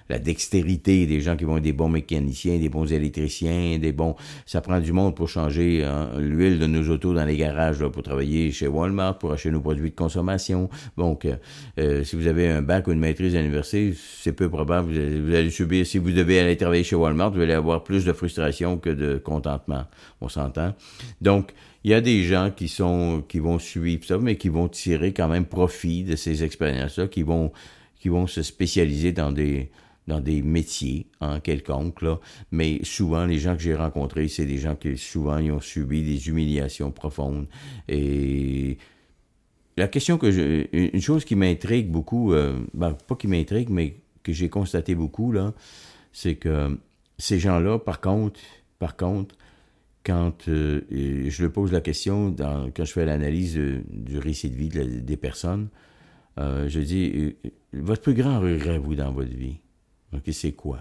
la 0.09 0.19
dextérité, 0.19 1.05
des 1.05 1.21
gens 1.21 1.37
qui 1.37 1.45
vont 1.45 1.57
être 1.57 1.63
des 1.63 1.71
bons 1.71 1.87
mécaniciens, 1.87 2.57
des 2.57 2.67
bons 2.69 2.91
électriciens, 2.91 3.77
des 3.79 3.93
bons. 3.93 4.15
Ça 4.45 4.59
prend 4.59 4.79
du 4.81 4.91
monde 4.91 5.15
pour 5.15 5.29
changer 5.29 5.85
hein, 5.85 6.09
l'huile 6.17 6.59
de 6.59 6.67
nos 6.67 6.89
autos 6.89 7.13
dans 7.13 7.25
les 7.25 7.37
garages, 7.37 7.81
là, 7.81 7.89
pour 7.89 8.03
travailler 8.03 8.51
chez 8.51 8.67
Walmart, 8.67 9.17
pour 9.17 9.31
acheter 9.31 9.51
nos 9.51 9.61
produits 9.61 9.91
de 9.91 9.95
consommation. 9.95 10.69
Donc, 10.97 11.23
euh, 11.23 11.37
euh, 11.79 12.03
si 12.03 12.17
vous 12.17 12.27
avez 12.27 12.49
un 12.49 12.61
bac 12.61 12.87
ou 12.87 12.91
une 12.91 12.99
maîtrise 12.99 13.33
à 13.35 13.39
l'université, 13.39 13.93
c'est 13.95 14.33
peu 14.33 14.49
probable. 14.49 14.91
Vous 14.91 15.33
allez 15.33 15.51
subir 15.51 15.85
si 15.85 15.99
vous 15.99 16.11
devez 16.11 16.39
aller 16.41 16.57
travailler 16.57 16.76
chez 16.83 16.95
Walmart, 16.95 17.31
vous 17.31 17.41
allez 17.41 17.53
avoir 17.53 17.83
plus 17.83 18.05
de 18.05 18.13
frustration 18.13 18.77
que 18.77 18.89
de 18.89 19.17
contentement. 19.17 19.85
On 20.21 20.29
s'entend? 20.29 20.73
Donc, 21.21 21.53
il 21.83 21.91
y 21.91 21.93
a 21.93 22.01
des 22.01 22.23
gens 22.23 22.51
qui 22.55 22.67
sont, 22.67 23.23
qui 23.27 23.39
vont 23.39 23.59
suivre 23.59 24.03
ça, 24.03 24.17
mais 24.17 24.35
qui 24.35 24.49
vont 24.49 24.67
tirer 24.67 25.13
quand 25.13 25.27
même 25.27 25.45
profit 25.45 26.03
de 26.03 26.15
ces 26.15 26.43
expériences-là, 26.43 27.07
qui 27.07 27.23
vont, 27.23 27.51
qui 27.99 28.09
vont 28.09 28.27
se 28.27 28.41
spécialiser 28.41 29.11
dans 29.11 29.31
des, 29.31 29.69
dans 30.07 30.19
des 30.19 30.41
métiers 30.41 31.07
hein, 31.21 31.39
quelconque, 31.39 32.01
là. 32.01 32.19
mais 32.51 32.79
souvent 32.83 33.25
les 33.25 33.39
gens 33.39 33.55
que 33.55 33.61
j'ai 33.61 33.75
rencontrés, 33.75 34.27
c'est 34.27 34.45
des 34.45 34.57
gens 34.57 34.75
qui 34.75 34.97
souvent 34.97 35.39
ont 35.39 35.61
subi 35.61 36.03
des 36.03 36.29
humiliations 36.29 36.91
profondes. 36.91 37.47
Et 37.87 38.77
la 39.75 39.87
question 39.87 40.17
que 40.17 40.31
je, 40.31 40.65
une 40.71 41.01
chose 41.01 41.23
qui 41.25 41.35
m'intrigue 41.35 41.89
beaucoup, 41.89 42.33
euh, 42.33 42.59
ben, 42.73 42.93
pas 43.07 43.15
qui 43.15 43.27
m'intrigue, 43.27 43.69
mais 43.69 43.97
que 44.23 44.33
j'ai 44.33 44.49
constaté 44.49 44.95
beaucoup 44.95 45.31
là, 45.31 45.53
c'est 46.17 46.33
que 46.33 46.79
ces 47.19 47.37
gens-là, 47.37 47.77
par 47.77 48.01
contre, 48.01 48.39
par 48.79 48.97
contre, 48.97 49.35
quand 50.03 50.47
euh, 50.47 50.81
je 50.89 51.43
leur 51.43 51.51
pose 51.51 51.71
la 51.71 51.79
question, 51.79 52.31
dans, 52.31 52.71
quand 52.75 52.85
je 52.85 52.91
fais 52.91 53.05
l'analyse 53.05 53.55
du 53.55 54.17
récit 54.17 54.49
de 54.49 54.55
vie 54.55 54.69
des 54.69 55.17
personnes, 55.17 55.67
euh, 56.39 56.67
je 56.69 56.79
dis, 56.79 57.11
euh, 57.45 57.49
votre 57.73 58.01
plus 58.01 58.15
grand 58.15 58.39
regret, 58.39 58.79
vous, 58.79 58.95
dans 58.95 59.11
votre 59.11 59.35
vie, 59.35 59.59
ok, 60.11 60.23
c'est 60.31 60.53
quoi? 60.53 60.79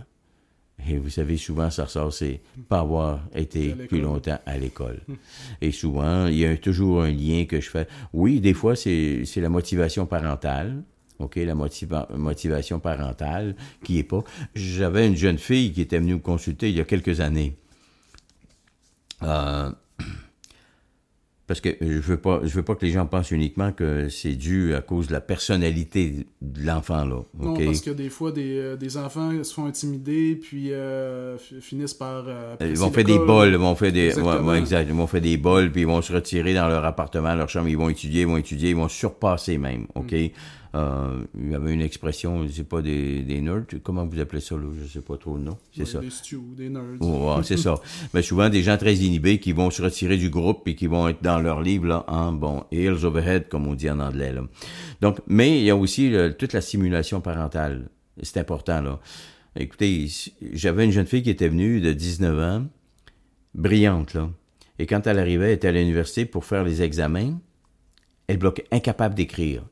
Et 0.89 0.97
vous 0.97 1.11
savez, 1.11 1.37
souvent, 1.37 1.69
ça 1.69 1.85
ressort, 1.85 2.15
c'est 2.15 2.41
pas 2.71 2.81
avoir 2.81 3.23
été 3.35 3.75
plus 3.75 4.01
longtemps 4.01 4.39
à 4.47 4.57
l'école. 4.57 5.03
Et 5.61 5.71
souvent, 5.71 6.29
il 6.29 6.39
y 6.39 6.47
a 6.47 6.57
toujours 6.57 7.03
un 7.03 7.11
lien 7.11 7.45
que 7.45 7.61
je 7.61 7.69
fais. 7.69 7.87
Oui, 8.15 8.41
des 8.41 8.55
fois, 8.55 8.75
c'est 8.75 9.27
la 9.37 9.51
motivation 9.51 10.07
parentale. 10.07 10.83
OK, 11.19 11.37
la 11.37 11.55
motivation 11.55 12.79
parentale 12.79 13.57
qui 13.83 13.99
est 13.99 14.05
pas. 14.05 14.23
J'avais 14.55 15.07
une 15.07 15.17
jeune 15.17 15.39
fille 15.39 15.73
qui 15.73 15.81
était 15.81 15.99
venue 15.99 16.15
me 16.15 16.21
consulter 16.21 16.69
il 16.69 16.77
y 16.77 16.81
a 16.81 16.85
quelques 16.85 17.21
années. 17.21 17.57
Euh, 19.23 19.71
parce 21.47 21.63
que 21.63 21.71
je 21.81 22.01
veux 22.01 22.19
pas, 22.19 22.41
je 22.43 22.55
veux 22.55 22.63
pas 22.63 22.75
que 22.75 22.85
les 22.85 22.93
gens 22.93 23.07
pensent 23.07 23.31
uniquement 23.31 23.73
que 23.73 24.11
c'est 24.11 24.35
dû 24.35 24.75
à 24.75 24.83
cause 24.83 25.07
de 25.07 25.13
la 25.15 25.23
personnalité 25.23 26.27
de 26.43 26.67
l'enfant 26.67 27.07
là. 27.07 27.23
Non, 27.39 27.55
parce 27.55 27.81
que 27.81 27.93
des 27.93 28.11
fois 28.11 28.31
des, 28.31 28.59
euh, 28.59 28.77
des 28.77 28.99
enfants 28.99 29.43
se 29.43 29.55
font 29.55 29.65
intimider 29.65 30.37
puis 30.37 30.73
euh, 30.73 31.39
finissent 31.39 31.95
par. 31.95 32.27
ils 32.61 32.77
vont 32.77 32.91
faire 32.91 33.05
des 33.05 33.19
bols, 33.19 33.53
ils 33.53 33.57
vont 33.57 33.75
faire 33.75 33.93
des, 33.93 34.15
ouais, 34.19 34.59
exact, 34.59 34.87
ils 34.87 34.95
vont 34.95 35.07
faire 35.07 35.23
des 35.23 35.39
bols 35.39 35.73
puis 35.73 35.83
ils 35.83 35.87
vont 35.87 36.03
se 36.03 36.13
retirer 36.13 36.53
dans 36.53 36.69
leur 36.69 36.85
appartement, 36.85 37.35
leur 37.35 37.49
chambre, 37.49 37.69
ils 37.69 37.79
vont 37.79 37.89
étudier, 37.89 38.23
ils 38.23 38.27
vont 38.27 38.37
étudier, 38.37 38.71
ils 38.71 38.77
vont 38.77 38.89
surpasser 38.89 39.57
même, 39.57 39.87
ok? 39.95 40.15
Euh, 40.77 41.25
il 41.39 41.51
y 41.53 41.55
avait 41.55 41.73
une 41.73 41.81
expression, 41.81 42.47
c'est 42.53 42.69
pas 42.69 42.83
des, 42.83 43.23
des 43.23 43.41
nerds, 43.41 43.65
comment 43.83 44.05
vous 44.05 44.21
appelez 44.21 44.43
ça, 44.43 44.57
là? 44.57 44.67
Je 44.79 44.87
sais 44.87 45.01
pas 45.01 45.17
trop 45.17 45.37
le 45.37 45.43
nom. 45.43 45.57
C'est 45.73 45.81
Ouais, 45.81 45.87
ça. 45.87 46.01
Des 46.01 46.11
stews, 46.11 46.55
des 46.55 46.69
nerds. 46.69 47.45
C'est 47.45 47.57
ça. 47.57 47.77
Mais 48.15 48.21
souvent 48.21 48.51
des 48.51 48.63
gens 48.63 48.77
très 48.77 48.95
inhibés 48.97 49.39
qui 49.39 49.53
vont 49.53 49.71
se 49.71 49.81
retirer 49.81 50.19
du 50.19 50.29
groupe 50.29 50.69
et 50.69 50.75
qui 50.75 50.87
vont 50.87 51.09
être 51.09 51.23
dans 51.23 51.39
leur 51.39 51.63
livre 51.63 51.87
là, 51.87 52.05
en 52.09 52.33
bon 52.33 52.65
heels 52.71 53.05
overhead 53.05 53.49
comme 53.49 53.67
on 53.67 53.75
dit 53.75 53.89
en 53.89 54.01
anglais 54.01 54.33
là. 54.33 54.43
Donc, 55.01 55.21
mais 55.27 55.59
il 55.59 55.65
y 55.65 55.71
a 55.71 55.77
aussi 55.77 56.13
toute 56.39 56.53
la 56.53 56.61
stimulation 56.61 57.21
parentale. 57.21 57.89
C'est 58.23 58.39
important 58.39 58.83
là. 58.83 59.01
Écoutez, 59.59 60.09
j'avais 60.53 60.85
une 60.85 60.93
jeune 60.93 61.07
fille 61.07 61.23
qui 61.23 61.31
était 61.31 61.49
venue 61.49 61.81
de 61.81 61.93
19 61.95 62.39
ans, 62.39 62.67
brillante 63.55 64.13
là. 64.13 64.29
Et 64.79 64.85
quand 64.85 65.07
elle 65.07 65.19
arrivait, 65.19 65.47
elle 65.47 65.53
était 65.53 65.69
à 65.69 65.73
l'université 65.73 66.27
pour 66.27 66.45
faire 66.45 66.65
les 66.65 66.83
examens. 66.83 67.39
Elle 68.27 68.37
bloquait, 68.37 68.67
incapable 68.71 69.15
d'écrire. 69.15 69.63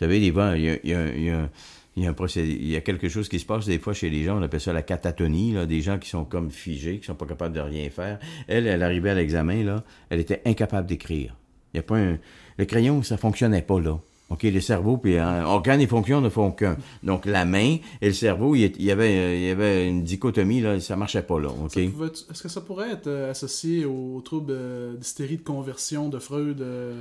Savez, 0.00 0.16
il 0.18 0.24
y 0.34 0.38
a, 0.38 0.56
y 0.56 0.68
a- 0.70 0.84
y 0.84 1.30
a- 1.30 1.38
un 1.40 1.50
il 1.96 2.66
y 2.70 2.76
a 2.76 2.80
quelque 2.80 3.08
chose 3.10 3.28
qui 3.28 3.38
se 3.38 3.44
passe 3.44 3.66
des 3.66 3.78
fois 3.78 3.92
chez 3.92 4.08
les 4.08 4.24
gens, 4.24 4.38
on 4.38 4.42
appelle 4.42 4.60
ça 4.60 4.72
la 4.72 4.80
catatonie, 4.82 5.52
là, 5.52 5.66
des 5.66 5.82
gens 5.82 5.98
qui 5.98 6.08
sont 6.08 6.24
comme 6.24 6.50
figés, 6.50 6.98
qui 6.98 7.04
sont 7.04 7.14
pas 7.14 7.26
capables 7.26 7.54
de 7.54 7.60
rien 7.60 7.90
faire. 7.90 8.18
Elle, 8.48 8.66
elle 8.66 8.82
arrivait 8.82 9.10
à 9.10 9.14
l'examen, 9.14 9.62
là, 9.62 9.84
elle 10.08 10.20
était 10.20 10.40
incapable 10.46 10.86
d'écrire. 10.88 11.36
Il 11.74 11.76
y 11.76 11.80
a 11.80 11.82
pas 11.82 11.98
un, 11.98 12.18
le 12.56 12.64
crayon, 12.64 13.02
ça 13.02 13.18
fonctionnait 13.18 13.60
pas, 13.62 13.78
là. 13.80 13.98
OK, 14.30 14.44
le 14.44 14.60
cerveau, 14.60 14.96
puis 14.96 15.18
hein, 15.18 15.44
organes 15.44 15.80
et 15.82 15.86
fonctions 15.88 16.20
ne 16.22 16.28
font 16.30 16.52
qu'un. 16.52 16.76
Donc, 17.02 17.26
la 17.26 17.44
main 17.44 17.76
et 18.00 18.06
le 18.06 18.12
cerveau, 18.14 18.54
il 18.54 18.72
y- 18.80 18.90
avait, 18.92 19.38
il 19.40 19.46
y 19.48 19.50
avait 19.50 19.88
une 19.88 20.02
dichotomie, 20.04 20.60
là, 20.62 20.78
ça 20.80 20.96
marchait 20.96 21.22
pas, 21.24 21.38
là. 21.40 21.50
Est-ce 21.76 22.42
que 22.42 22.48
ça 22.48 22.60
pourrait 22.62 22.92
être 22.92 23.08
euh, 23.08 23.32
associé 23.32 23.84
aux 23.84 24.22
troubles 24.24 24.52
euh, 24.56 24.94
d'hystérie 24.96 25.36
de 25.36 25.42
conversion 25.42 26.08
de 26.08 26.18
Freud, 26.20 26.60
euh, 26.62 26.94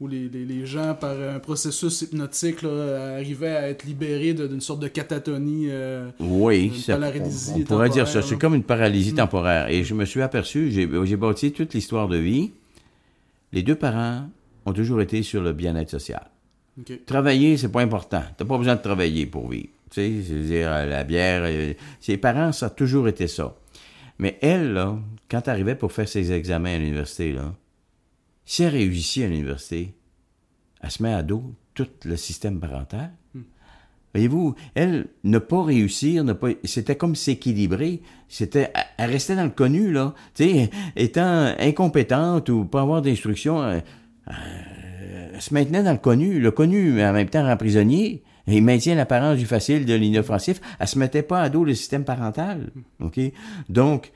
où 0.00 0.08
les, 0.08 0.28
les- 0.28 0.44
les 0.44 0.66
gens, 0.66 0.94
par 0.94 1.18
un 1.18 1.38
processus 1.38 2.02
hypnotique, 2.02 2.60
là, 2.62 3.14
arrivaient 3.16 3.56
à 3.56 3.68
être 3.70 3.84
libérés 3.84 4.34
d'une 4.34 4.60
sorte 4.60 4.80
de 4.80 4.88
catatonie 4.88 5.68
euh, 5.70 6.10
Oui, 6.20 6.72
ça, 6.84 6.98
on, 6.98 7.60
pourrait 7.62 7.88
dire 7.88 8.06
ça. 8.06 8.20
C'est 8.20 8.36
comme 8.38 8.54
une 8.54 8.62
paralysie 8.62 9.14
temporaire. 9.14 9.68
Et 9.70 9.84
je 9.84 9.94
me 9.94 10.04
suis 10.04 10.20
aperçu, 10.20 10.70
j'ai 10.70 11.16
bâti 11.16 11.52
toute 11.52 11.72
l'histoire 11.72 12.08
de 12.08 12.18
vie. 12.18 12.50
Les 13.52 13.62
deux 13.62 13.74
parents 13.76 14.28
ont 14.66 14.72
toujours 14.72 15.00
été 15.00 15.22
sur 15.22 15.40
le 15.42 15.52
bien-être 15.54 15.90
social. 15.90 16.26
ok. 16.78 17.04
Travailler, 17.06 17.56
c'est 17.56 17.70
pas 17.70 17.80
important. 17.80 18.22
T'as 18.36 18.44
pas 18.44 18.58
besoin 18.58 18.76
de 18.76 18.82
travailler 18.82 19.24
pour 19.24 19.48
vivre. 19.48 19.68
Tu 19.90 20.00
sais, 20.00 20.22
je 20.28 20.34
veux 20.34 20.44
dire, 20.46 20.68
euh, 20.72 20.84
la 20.84 21.04
bière, 21.04 21.42
euh, 21.46 21.72
ses 22.00 22.16
parents, 22.18 22.52
ça 22.52 22.66
a 22.66 22.70
toujours 22.70 23.08
été 23.08 23.28
ça. 23.28 23.54
Mais 24.18 24.36
elle, 24.42 24.72
là, 24.72 24.98
quand 25.30 25.40
elle 25.46 25.50
arrivait 25.52 25.76
pour 25.76 25.92
faire 25.92 26.08
ses 26.08 26.32
examens 26.32 26.74
à 26.74 26.78
l'université, 26.78 27.32
là, 27.32 27.54
si 28.46 28.62
elle 28.62 28.72
réussit 28.72 29.24
à 29.24 29.26
l'université, 29.28 29.94
elle 30.80 30.90
se 30.90 31.02
met 31.02 31.12
à 31.12 31.22
dos 31.22 31.52
tout 31.74 31.88
le 32.04 32.16
système 32.16 32.58
parental. 32.58 33.10
Voyez-vous, 34.14 34.54
elle, 34.74 35.08
ne 35.24 35.38
pas 35.38 35.62
réussir, 35.62 36.24
ne 36.24 36.32
pas, 36.32 36.48
c'était 36.64 36.96
comme 36.96 37.14
s'équilibrer. 37.14 38.00
C'était, 38.28 38.72
elle- 38.96 39.10
restait 39.10 39.36
dans 39.36 39.44
le 39.44 39.50
connu, 39.50 39.92
là. 39.92 40.14
Tu 40.34 40.44
sais, 40.44 40.70
étant 40.96 41.52
incompétente 41.58 42.48
ou 42.48 42.64
pas 42.64 42.80
avoir 42.80 43.02
d'instruction, 43.02 43.60
euh, 43.60 43.80
elle 45.34 45.42
se 45.42 45.52
maintenait 45.52 45.82
dans 45.82 45.92
le 45.92 45.98
connu. 45.98 46.40
Le 46.40 46.50
connu, 46.50 46.92
mais 46.92 47.06
en 47.06 47.12
même 47.12 47.28
temps, 47.28 47.44
rend 47.44 47.58
prisonnier. 47.58 48.22
Il 48.46 48.62
maintient 48.62 48.94
l'apparence 48.94 49.36
du 49.36 49.44
facile, 49.44 49.84
de 49.84 49.92
l'inoffensif. 49.94 50.62
Elle 50.78 50.88
se 50.88 50.98
mettait 50.98 51.22
pas 51.22 51.42
à 51.42 51.48
dos 51.50 51.64
le 51.64 51.74
système 51.74 52.04
parental. 52.04 52.70
OK? 53.00 53.20
Donc, 53.68 54.12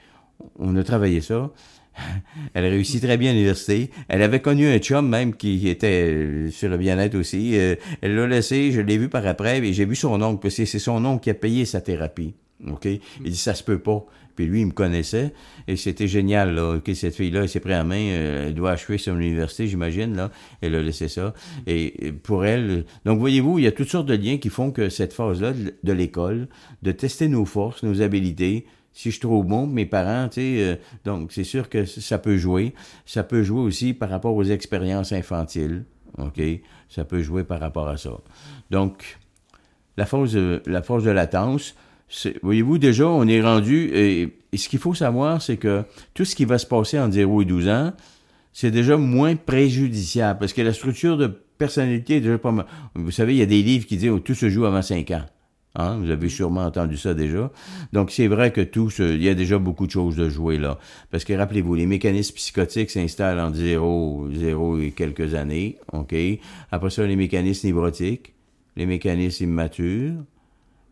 on 0.59 0.77
a 0.77 0.85
travaillé 0.85 1.21
ça. 1.21 1.51
Elle 2.55 2.67
réussit 2.67 3.03
très 3.03 3.17
bien 3.17 3.31
à 3.31 3.33
l'université. 3.33 3.91
Elle 4.09 4.23
avait 4.23 4.41
connu 4.41 4.69
un 4.69 4.79
chum 4.79 5.09
même 5.09 5.35
qui 5.35 5.69
était 5.69 6.05
euh, 6.05 6.51
sur 6.51 6.69
le 6.69 6.77
bien-être 6.77 7.15
aussi. 7.15 7.59
Euh, 7.59 7.77
elle 8.01 8.15
l'a 8.15 8.27
laissé, 8.27 8.73
je 8.73 8.81
l'ai 8.81 8.99
vu 8.99 9.09
par 9.09 9.27
après, 9.27 9.59
et 9.59 9.73
j'ai 9.73 9.85
vu 9.85 9.97
son 9.97 10.21
oncle, 10.23 10.41
parce 10.41 10.57
que 10.57 10.65
c'est 10.65 10.79
son 10.79 11.05
oncle 11.05 11.23
qui 11.25 11.31
a 11.31 11.35
payé 11.35 11.65
sa 11.65 11.81
thérapie. 11.81 12.35
OK? 12.67 12.87
Il 12.87 13.31
dit, 13.31 13.37
ça 13.37 13.55
se 13.55 13.63
peut 13.63 13.79
pas. 13.79 14.05
Puis 14.37 14.47
lui, 14.47 14.61
il 14.61 14.67
me 14.67 14.73
connaissait, 14.73 15.35
et 15.69 15.77
c'était 15.77 16.07
génial, 16.07 16.55
là. 16.55 16.79
Cette 16.95 17.15
fille-là, 17.15 17.43
elle 17.43 17.49
s'est 17.49 17.61
pris 17.61 17.75
en 17.75 17.85
main, 17.85 18.01
euh, 18.01 18.47
elle 18.49 18.55
doit 18.55 18.71
achever 18.71 18.97
son 18.97 19.19
université, 19.19 19.67
j'imagine, 19.67 20.17
là. 20.17 20.31
Elle 20.61 20.75
a 20.77 20.83
laissé 20.83 21.09
ça. 21.09 21.35
Et 21.67 22.13
pour 22.23 22.45
elle, 22.45 22.85
donc 23.05 23.19
voyez-vous, 23.19 23.59
il 23.59 23.65
y 23.65 23.69
a 23.69 23.73
toutes 23.73 23.89
sortes 23.89 24.07
de 24.07 24.15
liens 24.15 24.39
qui 24.39 24.49
font 24.49 24.71
que 24.71 24.89
cette 24.89 25.13
phase-là 25.13 25.53
de 25.83 25.93
l'école, 25.93 26.49
de 26.83 26.93
tester 26.93 27.29
nos 27.29 27.45
forces, 27.45 27.83
nos 27.83 28.01
habilités, 28.01 28.67
si 29.01 29.11
je 29.11 29.21
trouve 29.21 29.47
bon, 29.47 29.67
mes 29.67 29.87
parents, 29.87 30.29
tu 30.29 30.35
sais, 30.41 30.57
euh, 30.63 30.77
donc 31.05 31.33
c'est 31.33 31.45
sûr 31.45 31.69
que 31.69 31.85
ça 31.87 32.19
peut 32.19 32.37
jouer. 32.37 32.75
Ça 33.07 33.23
peut 33.23 33.43
jouer 33.43 33.61
aussi 33.61 33.95
par 33.95 34.11
rapport 34.11 34.35
aux 34.35 34.45
expériences 34.45 35.13
infantiles, 35.13 35.85
ok? 36.19 36.41
Ça 36.89 37.05
peut 37.05 37.23
jouer 37.23 37.45
par 37.45 37.61
rapport 37.61 37.89
à 37.89 37.97
ça. 37.97 38.11
Donc 38.71 39.19
la 39.97 40.07
phase, 40.07 40.33
de- 40.35 40.63
la 40.67 40.83
phase 40.83 41.05
de 41.05 41.11
latence, 41.11 41.75
voyez-vous 42.43 42.79
déjà, 42.79 43.07
on 43.09 43.27
est 43.27 43.41
rendu. 43.41 43.91
Et, 43.95 44.37
et 44.53 44.57
ce 44.57 44.69
qu'il 44.69 44.79
faut 44.79 44.95
savoir, 44.95 45.41
c'est 45.41 45.57
que 45.57 45.85
tout 46.15 46.25
ce 46.25 46.35
qui 46.35 46.45
va 46.45 46.59
se 46.59 46.67
passer 46.67 46.99
en 46.99 47.11
0 47.11 47.43
et 47.43 47.45
12 47.45 47.69
ans, 47.69 47.93
c'est 48.53 48.71
déjà 48.71 48.97
moins 48.97 49.37
préjudiciable 49.37 50.39
parce 50.41 50.53
que 50.53 50.61
la 50.63 50.73
structure 50.73 51.17
de 51.17 51.29
personnalité 51.29 52.17
est 52.17 52.21
déjà 52.21 52.37
pas 52.39 52.51
mal. 52.53 52.67
Vous 52.97 53.13
savez, 53.13 53.35
il 53.35 53.39
y 53.39 53.43
a 53.43 53.47
des 53.47 53.63
livres 53.63 53.87
qui 53.87 53.97
disent 53.97 54.11
oh, 54.11 54.19
tout 54.19 54.35
se 54.35 54.49
joue 54.51 54.65
avant 54.67 54.83
5 54.83 55.11
ans. 55.13 55.25
Hein? 55.77 55.99
Vous 55.99 56.11
avez 56.11 56.29
sûrement 56.29 56.65
entendu 56.65 56.97
ça 56.97 57.15
déjà. 57.15 57.51
Donc, 57.93 58.11
c'est 58.11 58.27
vrai 58.27 58.53
que 58.53 58.61
tout, 58.61 58.91
il 58.99 59.23
y 59.23 59.29
a 59.29 59.35
déjà 59.35 59.59
beaucoup 59.59 59.87
de 59.87 59.93
choses 59.93 60.17
de 60.17 60.29
jouer 60.29 60.59
là. 60.59 60.79
Parce 61.11 61.25
que 61.25 61.33
rappelez-vous, 61.33 61.75
les 61.75 61.87
mécanismes 61.87 62.35
psychotiques 62.35 62.91
s'installent 62.91 63.41
en 63.41 63.55
0, 63.55 64.29
0 64.33 64.79
et 64.81 64.91
quelques 64.91 65.35
années. 65.35 65.79
OK? 65.93 66.15
Après 66.73 66.91
ça, 66.91 67.07
les 67.07 67.17
mécanismes 67.17 67.69
névrotiques, 67.69 68.35
les 68.77 68.87
mécanismes 68.87 69.45
immatures, 69.45 70.15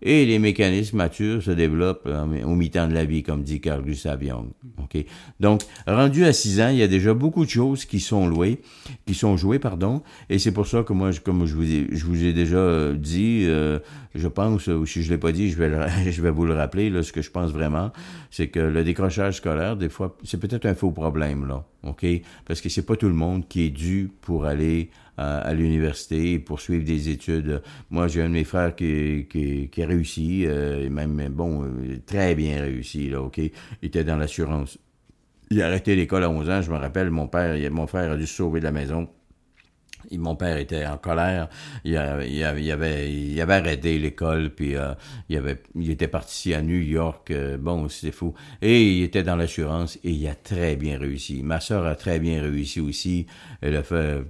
et 0.02 0.24
les 0.26 0.38
mécanismes 0.38 0.96
matures 0.98 1.42
se 1.42 1.50
développent 1.50 2.06
euh, 2.06 2.42
au 2.44 2.54
mi-temps 2.54 2.88
de 2.88 2.94
la 2.94 3.04
vie, 3.04 3.22
comme 3.22 3.42
dit 3.42 3.60
Carl 3.60 3.82
Gustav 3.82 4.22
Jung. 4.24 4.48
OK? 4.78 5.04
Donc, 5.40 5.62
rendu 5.86 6.24
à 6.24 6.32
6 6.32 6.60
ans, 6.60 6.68
il 6.68 6.76
y 6.78 6.82
a 6.82 6.88
déjà 6.88 7.14
beaucoup 7.14 7.44
de 7.44 7.50
choses 7.50 7.84
qui 7.84 8.00
sont 8.00 8.28
louées, 8.28 8.60
qui 9.06 9.14
sont 9.14 9.36
jouées, 9.36 9.58
pardon, 9.58 10.02
et 10.30 10.38
c'est 10.38 10.52
pour 10.52 10.66
ça 10.66 10.82
que 10.82 10.92
moi, 10.92 11.10
je- 11.10 11.20
comme 11.20 11.46
je 11.46 11.54
vous 11.54 12.24
ai, 12.24 12.32
déjà 12.32 12.56
euh, 12.56 12.94
dit, 12.94 13.42
euh, 13.46 13.78
je 14.14 14.28
pense, 14.28 14.66
ou 14.68 14.86
si 14.86 15.02
je 15.02 15.10
l'ai 15.10 15.18
pas 15.18 15.32
dit, 15.32 15.50
je 15.50 15.56
vais, 15.56 15.70
je 16.10 16.22
vais 16.22 16.30
vous 16.30 16.46
le 16.46 16.54
rappeler, 16.54 16.90
là, 16.90 17.02
ce 17.02 17.12
que 17.12 17.22
je 17.22 17.30
pense 17.30 17.50
vraiment, 17.50 17.90
c'est 18.30 18.48
que 18.48 18.60
le 18.60 18.84
décrochage 18.84 19.36
scolaire, 19.38 19.76
des 19.76 19.88
fois, 19.88 20.16
c'est 20.24 20.38
peut-être 20.38 20.66
un 20.66 20.74
faux 20.74 20.92
problème, 20.92 21.46
là? 21.46 21.64
Parce 22.44 22.60
que 22.60 22.68
c'est 22.68 22.84
pas 22.84 22.96
tout 22.96 23.08
le 23.08 23.14
monde 23.14 23.48
qui 23.48 23.62
est 23.62 23.70
dû 23.70 24.10
pour 24.20 24.44
aller 24.44 24.90
à, 25.18 25.52
l'université 25.52 26.38
poursuivre 26.38 26.84
des 26.84 27.08
études. 27.08 27.60
Moi, 27.90 28.08
j'ai 28.08 28.22
un 28.22 28.28
de 28.28 28.34
mes 28.34 28.44
frères 28.44 28.74
qui, 28.74 29.26
qui, 29.28 29.68
qui 29.68 29.82
a 29.82 29.86
réussi, 29.86 30.44
euh, 30.46 30.84
et 30.84 30.88
même, 30.88 31.16
bon, 31.30 31.64
euh, 31.64 31.98
très 32.06 32.34
bien 32.34 32.62
réussi, 32.62 33.10
là, 33.10 33.22
OK? 33.22 33.38
Il 33.38 33.52
était 33.82 34.04
dans 34.04 34.16
l'assurance. 34.16 34.78
Il 35.50 35.60
a 35.62 35.66
arrêté 35.66 35.96
l'école 35.96 36.24
à 36.24 36.30
11 36.30 36.50
ans, 36.50 36.62
je 36.62 36.70
me 36.70 36.76
rappelle, 36.76 37.10
mon 37.10 37.26
père, 37.26 37.56
mon 37.72 37.86
frère 37.86 38.12
a 38.12 38.16
dû 38.16 38.26
se 38.26 38.34
sauver 38.34 38.60
de 38.60 38.64
la 38.64 38.72
maison. 38.72 39.08
Et 40.10 40.18
mon 40.18 40.36
père 40.36 40.56
était 40.56 40.86
en 40.86 40.96
colère. 40.96 41.48
Il, 41.84 41.96
avait, 41.96 42.30
il 42.30 43.40
avait 43.40 43.54
arrêté 43.54 43.98
l'école, 43.98 44.50
puis 44.50 44.76
euh, 44.76 44.94
il, 45.28 45.36
avait, 45.36 45.60
il 45.74 45.90
était 45.90 46.08
parti 46.08 46.54
à 46.54 46.62
New 46.62 46.78
York. 46.78 47.30
euh, 47.30 47.58
bon, 47.58 47.88
c'était 47.88 48.12
fou. 48.12 48.34
Et 48.62 48.98
il 48.98 49.02
était 49.02 49.22
dans 49.22 49.36
l'assurance 49.36 49.98
et 50.04 50.10
il 50.10 50.28
a 50.28 50.34
très 50.34 50.76
bien 50.76 50.98
réussi. 50.98 51.42
Ma 51.42 51.60
sœur 51.60 51.86
a 51.86 51.94
très 51.94 52.20
bien 52.20 52.40
réussi 52.40 52.80
aussi. 52.80 53.26
Elle 53.60 53.76
a 53.76 53.82
fait 53.82 54.22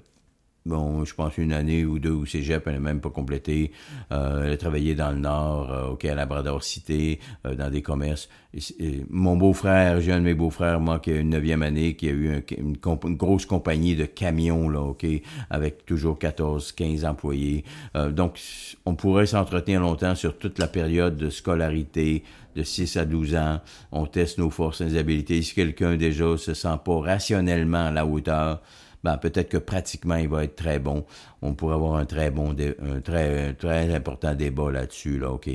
bon, 0.66 1.04
je 1.04 1.14
pense 1.14 1.38
une 1.38 1.52
année 1.52 1.84
ou 1.84 1.98
deux 1.98 2.10
au 2.12 2.26
cégep, 2.26 2.66
elle 2.66 2.74
n'a 2.74 2.80
même 2.80 3.00
pas 3.00 3.10
complété. 3.10 3.72
Euh, 4.12 4.44
elle 4.44 4.52
a 4.52 4.56
travaillé 4.56 4.94
dans 4.94 5.10
le 5.12 5.18
Nord, 5.18 5.72
euh, 5.72 5.88
OK, 5.90 6.04
à 6.04 6.14
Labrador 6.14 6.62
Cité, 6.62 7.20
euh, 7.46 7.54
dans 7.54 7.70
des 7.70 7.82
commerces. 7.82 8.28
Et 8.54 8.58
et 8.80 9.04
mon 9.10 9.36
beau-frère, 9.36 10.00
j'ai 10.00 10.12
un 10.12 10.18
de 10.18 10.24
mes 10.24 10.34
beaux-frères, 10.34 10.80
moi, 10.80 10.98
qui 10.98 11.10
a 11.12 11.16
une 11.16 11.30
neuvième 11.30 11.62
année, 11.62 11.94
qui 11.96 12.08
a 12.08 12.12
eu 12.12 12.34
un- 12.36 12.42
une, 12.58 12.76
grosse 13.16 13.46
compagnie 13.46 13.94
de 13.96 14.04
camions, 14.04 14.68
là, 14.68 14.80
OK, 14.80 15.06
avec 15.50 15.84
toujours 15.86 16.18
14, 16.18 16.72
15 16.72 17.04
employés. 17.04 17.64
Euh, 17.96 18.10
donc, 18.10 18.38
on 18.84 18.94
pourrait 18.94 19.26
s'entretenir 19.26 19.80
longtemps 19.80 20.14
sur 20.14 20.38
toute 20.38 20.58
la 20.58 20.66
période 20.66 21.16
de 21.16 21.30
scolarité, 21.30 22.24
de 22.56 22.62
6 22.62 22.96
à 22.96 23.04
12 23.04 23.36
ans. 23.36 23.60
On 23.92 24.06
teste 24.06 24.38
nos 24.38 24.50
forces, 24.50 24.80
nos 24.80 24.96
habilités. 24.96 25.40
Si 25.42 25.54
quelqu'un 25.54 25.96
déjà 25.96 26.36
se 26.36 26.54
sent 26.54 26.76
pas 26.84 27.00
rationnellement 27.00 27.86
à 27.86 27.90
la 27.90 28.04
hauteur, 28.06 28.60
ben, 29.04 29.16
peut-être 29.18 29.48
que 29.48 29.56
pratiquement 29.58 30.16
il 30.16 30.28
va 30.28 30.44
être 30.44 30.56
très 30.56 30.78
bon. 30.78 31.04
On 31.42 31.54
pourrait 31.54 31.74
avoir 31.74 31.94
un 31.96 32.04
très 32.04 32.30
bon, 32.30 32.54
un 32.82 33.00
très, 33.00 33.54
très 33.54 33.94
important 33.94 34.34
débat 34.34 34.70
là-dessus, 34.70 35.18
là, 35.18 35.30
OK. 35.32 35.48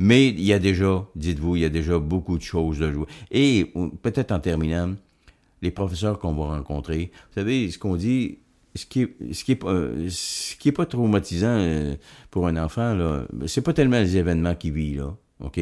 Mais 0.00 0.28
il 0.28 0.42
y 0.42 0.52
a 0.52 0.58
déjà, 0.58 1.04
dites-vous, 1.16 1.56
il 1.56 1.62
y 1.62 1.64
a 1.64 1.68
déjà 1.68 1.98
beaucoup 1.98 2.38
de 2.38 2.42
choses 2.42 2.78
de 2.78 2.92
jouer. 2.92 3.06
Et 3.30 3.72
peut-être 4.02 4.30
en 4.32 4.38
terminant, 4.40 4.94
les 5.60 5.70
professeurs 5.72 6.18
qu'on 6.20 6.32
va 6.34 6.56
rencontrer, 6.56 7.10
vous 7.30 7.34
savez, 7.34 7.68
ce 7.70 7.78
qu'on 7.78 7.96
dit, 7.96 8.38
ce 8.76 8.86
qui 8.86 9.02
est, 9.02 9.32
ce 9.32 9.42
qui 9.42 9.52
est, 9.52 9.56
pas- 9.56 9.74
ce 10.08 10.54
qui 10.56 10.68
est 10.68 10.72
pas 10.72 10.86
traumatisant 10.86 11.48
euh, 11.58 11.96
pour 12.30 12.46
un 12.46 12.56
enfant, 12.56 12.94
là, 12.94 13.24
c'est 13.46 13.62
pas 13.62 13.72
tellement 13.72 13.98
les 13.98 14.16
événements 14.16 14.54
qu'il 14.54 14.72
vit, 14.72 14.94
là, 14.94 15.16
OK? 15.40 15.58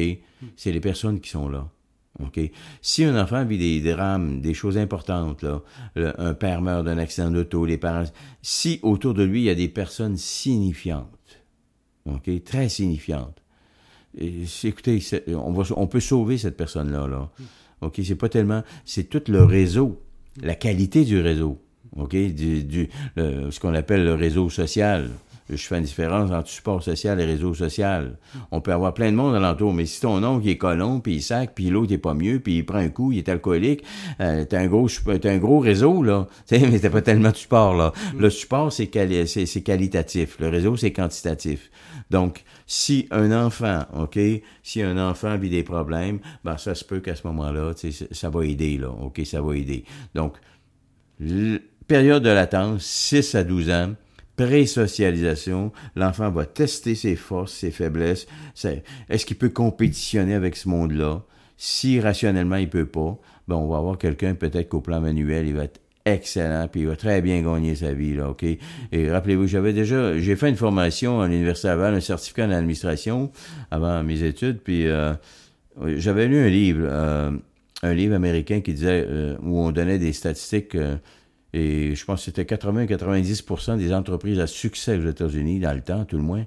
C'est 0.55 0.71
les 0.71 0.79
personnes 0.81 1.19
qui 1.19 1.29
sont 1.31 1.49
là. 1.49 1.67
OK? 2.19 2.39
Si 2.81 3.03
un 3.03 3.21
enfant 3.21 3.45
vit 3.45 3.57
des 3.57 3.93
drames, 3.93 4.41
des 4.41 4.53
choses 4.53 4.77
importantes, 4.77 5.43
là, 5.43 5.61
un 6.17 6.33
père 6.33 6.61
meurt 6.61 6.85
d'un 6.85 6.97
accident 6.97 7.29
d'auto, 7.29 7.65
les 7.65 7.77
parents. 7.77 8.05
Si 8.41 8.79
autour 8.81 9.13
de 9.13 9.23
lui, 9.23 9.41
il 9.41 9.45
y 9.45 9.49
a 9.49 9.55
des 9.55 9.67
personnes 9.67 10.17
signifiantes, 10.17 11.07
OK? 12.05 12.43
Très 12.43 12.69
signifiante. 12.69 13.41
Et, 14.17 14.43
écoutez, 14.63 14.99
on 15.35 15.87
peut 15.87 15.99
sauver 15.99 16.37
cette 16.37 16.57
personne-là. 16.57 17.07
Là. 17.07 17.29
OK? 17.81 18.01
C'est 18.03 18.15
pas 18.15 18.29
tellement. 18.29 18.63
C'est 18.83 19.09
tout 19.09 19.23
le 19.27 19.43
réseau, 19.43 20.01
la 20.41 20.55
qualité 20.55 21.05
du 21.05 21.19
réseau. 21.19 21.61
OK? 21.97 22.15
Du, 22.15 22.63
du 22.63 22.89
ce 23.15 23.59
qu'on 23.59 23.75
appelle 23.75 24.03
le 24.03 24.15
réseau 24.15 24.49
social 24.49 25.09
je 25.49 25.55
fais 25.55 25.77
une 25.77 25.83
différence 25.83 26.31
entre 26.31 26.49
support 26.49 26.83
social 26.83 27.19
et 27.19 27.25
réseau 27.25 27.53
social. 27.53 28.17
On 28.51 28.59
peut 28.59 28.73
avoir 28.73 28.93
plein 28.93 29.11
de 29.11 29.15
monde 29.15 29.35
alentour, 29.35 29.73
mais 29.73 29.85
si 29.85 30.01
ton 30.01 30.21
oncle 30.23 30.47
est 30.47 30.57
colon, 30.57 30.99
puis 30.99 31.15
il 31.15 31.21
sac, 31.21 31.53
puis 31.55 31.69
l'autre 31.69 31.93
est 31.93 31.97
pas 31.97 32.13
mieux, 32.13 32.39
puis 32.39 32.57
il 32.57 32.65
prend 32.65 32.79
un 32.79 32.89
coup, 32.89 33.11
il 33.11 33.19
est 33.19 33.29
alcoolique, 33.29 33.83
euh, 34.19 34.45
t'as 34.45 34.59
un 34.59 34.67
gros 34.67 34.87
t'as 34.89 35.31
un 35.31 35.37
gros 35.37 35.59
réseau, 35.59 36.03
là. 36.03 36.27
mais 36.51 36.79
t'as 36.79 36.89
pas 36.89 37.01
tellement 37.01 37.31
de 37.31 37.35
support, 37.35 37.75
là. 37.75 37.93
Mm. 38.13 38.19
Le 38.19 38.29
support, 38.29 38.73
c'est 38.73 38.89
c'est 39.25 39.61
qualitatif. 39.61 40.37
Le 40.39 40.49
réseau, 40.49 40.75
c'est 40.75 40.91
quantitatif. 40.91 41.71
Donc, 42.09 42.43
si 42.65 43.07
un 43.11 43.31
enfant, 43.31 43.85
OK, 43.97 44.19
si 44.63 44.81
un 44.81 44.97
enfant 44.97 45.37
vit 45.37 45.49
des 45.49 45.63
problèmes, 45.63 46.19
ben 46.43 46.57
ça 46.57 46.75
se 46.75 46.83
peut 46.83 46.99
qu'à 46.99 47.15
ce 47.15 47.25
moment-là, 47.27 47.73
ça 48.11 48.29
va 48.29 48.45
aider, 48.45 48.77
là. 48.77 48.89
OK, 48.89 49.21
ça 49.25 49.41
va 49.41 49.55
aider. 49.55 49.83
Donc, 50.15 50.35
période 51.87 52.23
de 52.23 52.29
latence, 52.29 52.83
6 52.83 53.35
à 53.35 53.43
12 53.43 53.69
ans, 53.71 53.93
pré-socialisation, 54.37 55.73
l'enfant 55.95 56.31
va 56.31 56.45
tester 56.45 56.95
ses 56.95 57.17
forces, 57.17 57.51
ses 57.51 57.71
faiblesses. 57.71 58.27
Est-ce 59.09 59.25
qu'il 59.25 59.37
peut 59.37 59.49
compétitionner 59.49 60.33
avec 60.33 60.55
ce 60.55 60.69
monde-là? 60.69 61.23
Si 61.57 61.99
rationnellement 61.99 62.55
il 62.55 62.69
peut 62.69 62.85
pas, 62.85 63.17
ben 63.47 63.55
on 63.55 63.67
va 63.67 63.77
avoir 63.77 63.97
quelqu'un 63.97 64.35
peut-être 64.35 64.69
qu'au 64.69 64.81
plan 64.81 65.01
manuel, 65.01 65.47
il 65.47 65.55
va 65.55 65.63
être 65.63 65.81
excellent, 66.05 66.67
puis 66.71 66.81
il 66.81 66.87
va 66.87 66.95
très 66.95 67.21
bien 67.21 67.41
gagner 67.41 67.75
sa 67.75 67.93
vie, 67.93 68.15
là, 68.15 68.29
OK? 68.29 68.45
Et 68.91 69.11
rappelez-vous, 69.11 69.47
j'avais 69.47 69.73
déjà, 69.73 70.17
j'ai 70.17 70.35
fait 70.35 70.49
une 70.49 70.55
formation 70.55 71.19
à 71.19 71.27
l'Université 71.27 71.67
Laval, 71.67 71.95
un 71.95 71.99
certificat 71.99 72.45
en 72.45 72.51
administration 72.51 73.31
avant 73.71 74.03
mes 74.03 74.23
études, 74.23 74.59
puis 74.63 74.87
euh, 74.87 75.13
j'avais 75.97 76.27
lu 76.27 76.39
un 76.39 76.47
livre, 76.47 76.87
euh, 76.89 77.31
un 77.83 77.93
livre 77.93 78.15
américain 78.15 78.61
qui 78.61 78.73
disait, 78.73 79.05
euh, 79.07 79.35
où 79.41 79.59
on 79.59 79.71
donnait 79.71 79.99
des 79.99 80.13
statistiques 80.13 80.77
et 81.57 81.95
je 81.95 82.05
pense 82.05 82.19
que 82.19 82.25
c'était 82.25 82.55
80-90% 82.55 83.77
des 83.77 83.93
entreprises 83.93 84.39
à 84.39 84.47
succès 84.47 84.97
aux 84.97 85.09
États-Unis, 85.09 85.59
dans 85.59 85.73
le 85.73 85.81
temps, 85.81 86.05
tout 86.05 86.17
le 86.17 86.23
moins, 86.23 86.45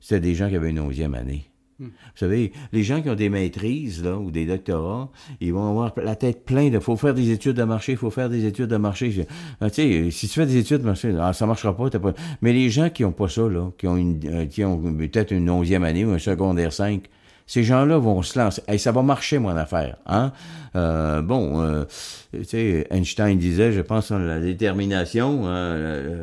c'était 0.00 0.20
des 0.20 0.34
gens 0.34 0.48
qui 0.48 0.56
avaient 0.56 0.70
une 0.70 0.80
onzième 0.80 1.14
année. 1.14 1.46
Hmm. 1.78 1.86
Vous 1.86 2.16
savez, 2.16 2.52
les 2.72 2.82
gens 2.82 3.00
qui 3.00 3.08
ont 3.08 3.14
des 3.14 3.30
maîtrises 3.30 4.04
là, 4.04 4.18
ou 4.18 4.30
des 4.30 4.44
doctorats, 4.44 5.10
ils 5.40 5.54
vont 5.54 5.66
avoir 5.66 5.94
la 5.96 6.14
tête 6.14 6.44
pleine 6.44 6.70
de 6.70 6.78
faut 6.78 6.96
faire 6.96 7.14
des 7.14 7.30
études 7.30 7.56
de 7.56 7.64
marché, 7.64 7.92
il 7.92 7.98
faut 7.98 8.10
faire 8.10 8.28
des 8.28 8.44
études 8.44 8.66
de 8.66 8.76
marché. 8.76 9.26
Ah, 9.62 9.70
tu 9.70 9.76
sais, 9.76 10.10
si 10.10 10.28
tu 10.28 10.34
fais 10.34 10.44
des 10.46 10.58
études 10.58 10.82
de 10.82 10.86
marché, 10.86 11.14
ah, 11.18 11.32
ça 11.32 11.46
marchera 11.46 11.74
pas, 11.74 11.88
pas. 11.88 12.12
Mais 12.42 12.52
les 12.52 12.68
gens 12.68 12.90
qui 12.90 13.02
ont 13.06 13.12
pas 13.12 13.28
ça, 13.28 13.48
là, 13.48 13.70
qui 13.78 13.86
ont 13.86 13.96
une 13.96 14.20
euh, 14.26 14.44
qui 14.44 14.62
ont 14.62 14.78
peut-être 14.78 15.32
une 15.32 15.48
onzième 15.48 15.84
année 15.84 16.04
ou 16.04 16.10
un 16.10 16.18
secondaire 16.18 16.74
5, 16.74 17.08
ces 17.50 17.64
gens-là 17.64 17.98
vont 17.98 18.22
se 18.22 18.38
lancer. 18.38 18.62
Hey, 18.68 18.78
ça 18.78 18.92
va 18.92 19.02
marcher, 19.02 19.40
mon 19.40 19.56
affaire. 19.56 19.96
Hein? 20.06 20.32
Euh, 20.76 21.20
bon, 21.20 21.60
euh, 21.60 21.84
tu 22.32 22.44
sais, 22.44 22.86
Einstein 22.90 23.36
disait, 23.38 23.72
je 23.72 23.80
pense, 23.80 24.12
la 24.12 24.38
détermination, 24.38 25.48
hein, 25.48 25.76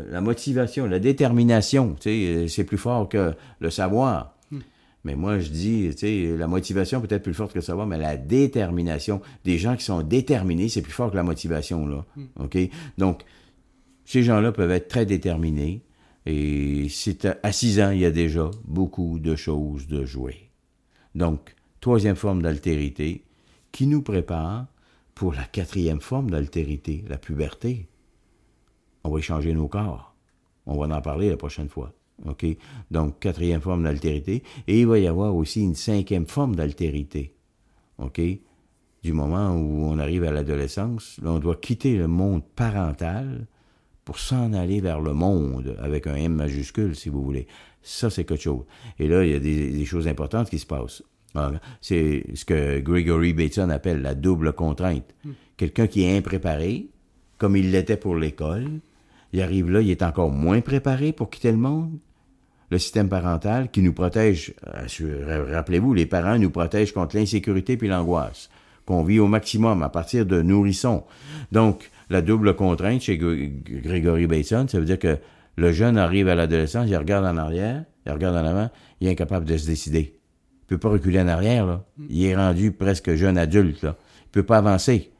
la, 0.09 0.21
motivation, 0.21 0.85
la 0.85 0.99
détermination, 0.99 1.97
tu 1.99 2.09
sais, 2.09 2.47
c'est 2.47 2.63
plus 2.63 2.77
fort 2.77 3.09
que 3.09 3.33
le 3.59 3.69
savoir. 3.69 4.37
Hmm. 4.51 4.59
Mais 5.03 5.15
moi, 5.15 5.39
je 5.39 5.49
dis, 5.49 5.89
tu 5.91 5.97
sais, 5.97 6.37
la 6.37 6.47
motivation 6.47 7.01
peut 7.01 7.13
être 7.13 7.23
plus 7.23 7.33
forte 7.33 7.51
que 7.51 7.57
le 7.57 7.61
savoir, 7.61 7.87
mais 7.87 7.97
la 7.97 8.15
détermination, 8.15 9.19
des 9.43 9.57
gens 9.57 9.75
qui 9.75 9.83
sont 9.83 10.03
déterminés, 10.03 10.69
c'est 10.69 10.81
plus 10.81 10.93
fort 10.93 11.11
que 11.11 11.17
la 11.17 11.23
motivation, 11.23 11.85
là. 11.89 12.05
Hmm. 12.15 12.45
OK? 12.45 12.57
Donc, 12.97 13.23
ces 14.05 14.23
gens-là 14.23 14.53
peuvent 14.53 14.71
être 14.71 14.87
très 14.87 15.05
déterminés. 15.05 15.81
Et 16.25 16.87
c'est 16.89 17.27
à 17.43 17.51
6 17.51 17.81
ans, 17.81 17.91
il 17.91 17.99
y 17.99 18.05
a 18.05 18.11
déjà 18.11 18.49
beaucoup 18.63 19.19
de 19.19 19.35
choses 19.35 19.87
de 19.87 20.05
jouer. 20.05 20.46
Donc, 21.17 21.55
troisième 21.81 22.15
forme 22.15 22.43
d'altérité 22.43 23.23
qui 23.71 23.87
nous 23.87 24.03
prépare 24.03 24.67
pour 25.15 25.33
la 25.33 25.45
quatrième 25.45 25.99
forme 25.99 26.29
d'altérité, 26.29 27.03
la 27.09 27.17
puberté. 27.17 27.89
On 29.03 29.09
va 29.09 29.17
échanger 29.17 29.51
nos 29.53 29.67
corps. 29.67 30.13
On 30.67 30.77
va 30.77 30.95
en 30.95 31.01
parler 31.01 31.31
la 31.31 31.37
prochaine 31.37 31.69
fois. 31.69 31.91
OK? 32.27 32.45
Donc, 32.91 33.19
quatrième 33.19 33.61
forme 33.61 33.85
d'altérité. 33.85 34.43
Et 34.67 34.81
il 34.81 34.85
va 34.85 34.99
y 34.99 35.07
avoir 35.07 35.35
aussi 35.35 35.63
une 35.63 35.73
cinquième 35.73 36.27
forme 36.27 36.55
d'altérité. 36.55 37.33
OK? 37.97 38.21
Du 39.01 39.13
moment 39.13 39.55
où 39.55 39.85
on 39.85 39.97
arrive 39.97 40.23
à 40.23 40.31
l'adolescence, 40.31 41.19
on 41.25 41.39
doit 41.39 41.55
quitter 41.55 41.97
le 41.97 42.07
monde 42.07 42.43
parental 42.55 43.47
pour 44.07 44.19
s'en 44.19 44.53
aller 44.53 44.79
vers 44.79 45.01
le 45.01 45.11
monde, 45.11 45.75
avec 45.81 46.07
un 46.07 46.15
M 46.15 46.33
majuscule, 46.33 46.95
si 46.95 47.09
vous 47.09 47.21
voulez. 47.21 47.45
Ça, 47.81 48.09
c'est 48.09 48.23
quelque 48.23 48.41
chose. 48.41 48.63
Et 48.99 49.09
là, 49.09 49.25
il 49.25 49.31
y 49.31 49.35
a 49.35 49.39
des, 49.39 49.83
choses 49.83 50.07
importantes 50.07 50.49
qui 50.49 50.59
se 50.59 50.65
passent. 50.65 51.03
C'est 51.81 52.23
ce 52.33 52.45
que 52.45 52.79
Gregory 52.79 53.33
Bateson 53.33 53.69
appelle 53.69 54.01
la 54.01 54.15
double 54.15 54.53
contrainte. 54.53 55.13
Hmm. 55.25 55.31
Quelqu'un 55.57 55.87
qui 55.87 56.03
est 56.03 56.17
impréparé, 56.17 56.87
comme 57.37 57.57
il 57.57 57.69
l'était 57.69 57.97
pour 57.97 58.15
l'école, 58.15 58.79
il 59.33 59.41
arrive 59.41 59.69
là, 59.69 59.81
il 59.81 59.91
est 59.91 60.03
encore 60.03 60.31
moins 60.31 60.61
préparé 60.61 61.11
pour 61.11 61.29
quitter 61.29 61.51
le 61.51 61.57
monde. 61.57 61.91
Le 62.71 62.79
système 62.79 63.09
parental 63.09 63.69
qui 63.69 63.81
nous 63.81 63.93
protège, 63.93 64.53
rappelez-vous, 64.63 65.93
les 65.93 66.05
parents 66.05 66.39
nous 66.39 66.49
protègent 66.49 66.93
contre 66.93 67.17
l'insécurité 67.17 67.75
puis 67.75 67.89
l'angoisse, 67.89 68.49
qu'on 68.85 69.03
vit 69.03 69.19
au 69.19 69.27
maximum 69.27 69.83
à 69.83 69.89
partir 69.89 70.25
de 70.25 70.41
nourrissons. 70.41 71.03
Donc, 71.51 71.91
la 72.09 72.21
double 72.21 72.55
contrainte 72.55 73.01
chez 73.01 73.17
Gregory 73.17 74.27
Bateson, 74.27 74.67
ça 74.67 74.79
veut 74.79 74.85
dire 74.85 74.99
que 74.99 75.17
le 75.57 75.71
jeune 75.71 75.97
arrive 75.97 76.27
à 76.27 76.35
l'adolescence, 76.35 76.87
il 76.87 76.95
regarde 76.95 77.25
en 77.25 77.37
arrière, 77.37 77.83
il 78.05 78.11
regarde 78.11 78.35
en 78.35 78.45
avant, 78.45 78.69
il 79.01 79.07
est 79.07 79.11
incapable 79.11 79.45
de 79.45 79.57
se 79.57 79.65
décider. 79.65 80.13
Il 80.63 80.67
peut 80.67 80.77
pas 80.77 80.89
reculer 80.89 81.19
en 81.19 81.27
arrière, 81.27 81.65
là. 81.65 81.85
Il 82.09 82.23
est 82.25 82.35
rendu 82.35 82.71
presque 82.71 83.15
jeune 83.15 83.37
adulte, 83.37 83.81
là. 83.81 83.97
Il 84.25 84.31
peut 84.31 84.43
pas 84.43 84.57
avancer. 84.57 85.11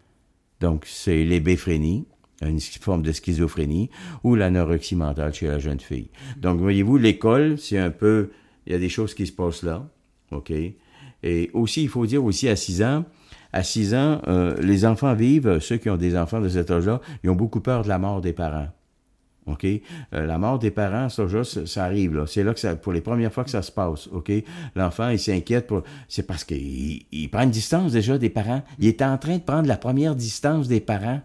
Donc, 0.60 0.86
c'est 0.86 1.24
l'ébéphrénie, 1.24 2.06
une 2.42 2.60
forme 2.60 3.02
de 3.02 3.12
schizophrénie, 3.12 3.90
ou 4.24 4.36
l'anorexie 4.36 4.96
mentale 4.96 5.34
chez 5.34 5.48
la 5.48 5.60
jeune 5.60 5.80
fille. 5.80 6.10
Donc, 6.38 6.60
voyez-vous, 6.60 6.98
l'école, 6.98 7.58
c'est 7.58 7.78
un 7.78 7.92
peu, 7.92 8.32
il 8.66 8.74
y 8.74 8.76
a 8.76 8.80
des 8.80 8.90
choses 8.90 9.14
qui 9.14 9.26
se 9.26 9.32
passent 9.32 9.64
là, 9.64 9.90
OK? 10.32 10.52
Et 11.24 11.50
aussi, 11.54 11.84
il 11.84 11.90
faut 11.90 12.06
dire 12.06 12.24
aussi 12.24 12.48
à 12.48 12.56
6 12.56 12.84
ans, 12.84 13.06
à 13.54 13.64
6 13.64 13.96
ans, 13.96 14.22
euh, 14.28 14.56
les 14.62 14.86
enfants 14.86 15.14
vivent, 15.14 15.60
ceux 15.60 15.78
qui 15.78 15.90
ont 15.90 15.98
des 15.98 16.18
enfants 16.18 16.42
de 16.42 16.50
cet 16.50 16.70
âge-là, 16.72 17.02
ils 17.24 17.30
ont 17.30 17.36
beaucoup 17.36 17.62
peur 17.62 17.84
de 17.84 17.88
la 17.88 17.98
mort 17.98 18.22
des 18.22 18.34
parents. 18.34 18.68
OK? 19.48 19.66
Euh, 19.66 19.82
la 20.26 20.38
mort 20.38 20.60
des 20.60 20.72
parents, 20.72 21.10
ça, 21.10 21.24
ça, 21.44 21.86
arrive, 21.86 22.16
là. 22.16 22.28
C'est 22.28 22.44
là 22.44 22.54
que 22.54 22.60
ça, 22.60 22.76
pour 22.76 22.94
les 22.94 23.02
premières 23.02 23.32
fois 23.32 23.44
que 23.44 23.50
ça 23.50 23.62
se 23.62 23.72
passe, 23.72 24.08
OK? 24.08 24.32
L'enfant, 24.76 25.10
il 25.10 25.20
s'inquiète 25.20 25.68
pour, 25.68 25.84
c'est 26.08 26.24
parce 26.24 26.44
qu'il 26.44 27.04
il 27.12 27.30
prend 27.30 27.44
une 27.44 27.52
distance 27.52 27.94
déjà 27.94 28.18
des 28.18 28.30
parents. 28.30 28.62
Il 28.80 28.88
est 28.88 29.02
en 29.02 29.18
train 29.18 29.38
de 29.38 29.44
prendre 29.44 29.68
la 29.68 29.78
première 29.78 30.16
distance 30.16 30.68
des 30.68 30.82
parents. 30.82 31.22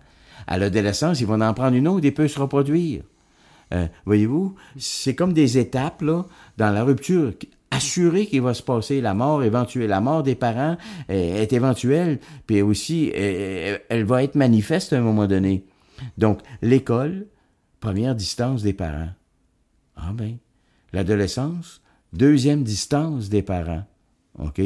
À 0.46 0.58
l'adolescence, 0.58 1.20
ils 1.20 1.26
vont 1.26 1.40
en 1.40 1.54
prendre 1.54 1.76
une 1.76 1.88
autre 1.88 2.06
et 2.06 2.12
peut 2.12 2.28
se 2.28 2.38
reproduire. 2.38 3.02
Euh, 3.74 3.86
voyez-vous? 4.04 4.54
C'est 4.76 5.14
comme 5.14 5.32
des 5.32 5.58
étapes, 5.58 6.02
là, 6.02 6.24
dans 6.58 6.70
la 6.70 6.84
rupture. 6.84 7.32
Assurer 7.74 8.26
qu'il 8.26 8.42
va 8.42 8.54
se 8.54 8.62
passer 8.62 9.00
la 9.00 9.14
mort 9.14 9.42
éventuelle. 9.42 9.88
La 9.88 10.00
mort 10.00 10.22
des 10.22 10.34
parents 10.34 10.76
est, 11.08 11.52
éventuelle, 11.52 12.20
puis 12.46 12.60
aussi, 12.60 13.10
elle, 13.14 13.80
elle 13.88 14.04
va 14.04 14.22
être 14.22 14.34
manifeste 14.34 14.92
à 14.92 14.98
un 14.98 15.00
moment 15.00 15.26
donné. 15.26 15.64
Donc, 16.18 16.40
l'école, 16.60 17.26
première 17.80 18.14
distance 18.14 18.62
des 18.62 18.74
parents. 18.74 19.10
Ah 19.96 20.10
ben, 20.12 20.36
l'adolescence, 20.92 21.82
deuxième 22.12 22.62
distance 22.62 23.28
des 23.28 23.42
parents. 23.42 23.84
OK? 24.38 24.60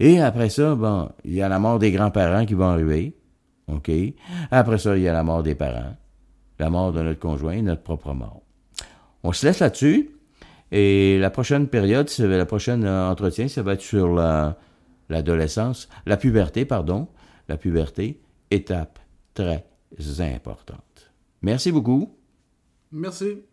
Et 0.00 0.20
après 0.20 0.48
ça, 0.48 0.74
bon, 0.74 1.10
il 1.24 1.34
y 1.34 1.42
a 1.42 1.48
la 1.48 1.58
mort 1.58 1.78
des 1.78 1.92
grands-parents 1.92 2.46
qui 2.46 2.54
vont 2.54 2.68
arriver. 2.68 3.16
OK? 3.68 3.90
Après 4.50 4.78
ça, 4.78 4.96
il 4.96 5.02
y 5.02 5.08
a 5.08 5.12
la 5.12 5.22
mort 5.22 5.42
des 5.42 5.54
parents, 5.54 5.96
la 6.58 6.70
mort 6.70 6.92
de 6.92 7.02
notre 7.02 7.20
conjoint, 7.20 7.60
notre 7.62 7.82
propre 7.82 8.12
mort. 8.12 8.42
On 9.22 9.32
se 9.32 9.46
laisse 9.46 9.60
là-dessus. 9.60 10.10
Et 10.76 11.18
la 11.20 11.30
prochaine 11.30 11.68
période, 11.68 12.10
la 12.18 12.46
prochaine 12.46 12.84
entretien, 12.84 13.46
ça 13.46 13.62
va 13.62 13.74
être 13.74 13.80
sur 13.80 14.12
l'adolescence, 15.08 15.88
la 16.04 16.16
puberté, 16.16 16.64
pardon, 16.64 17.06
la 17.48 17.56
puberté, 17.56 18.20
étape 18.50 18.98
très 19.34 19.64
importante. 20.18 21.12
Merci 21.42 21.70
beaucoup. 21.70 22.18
Merci. 22.90 23.44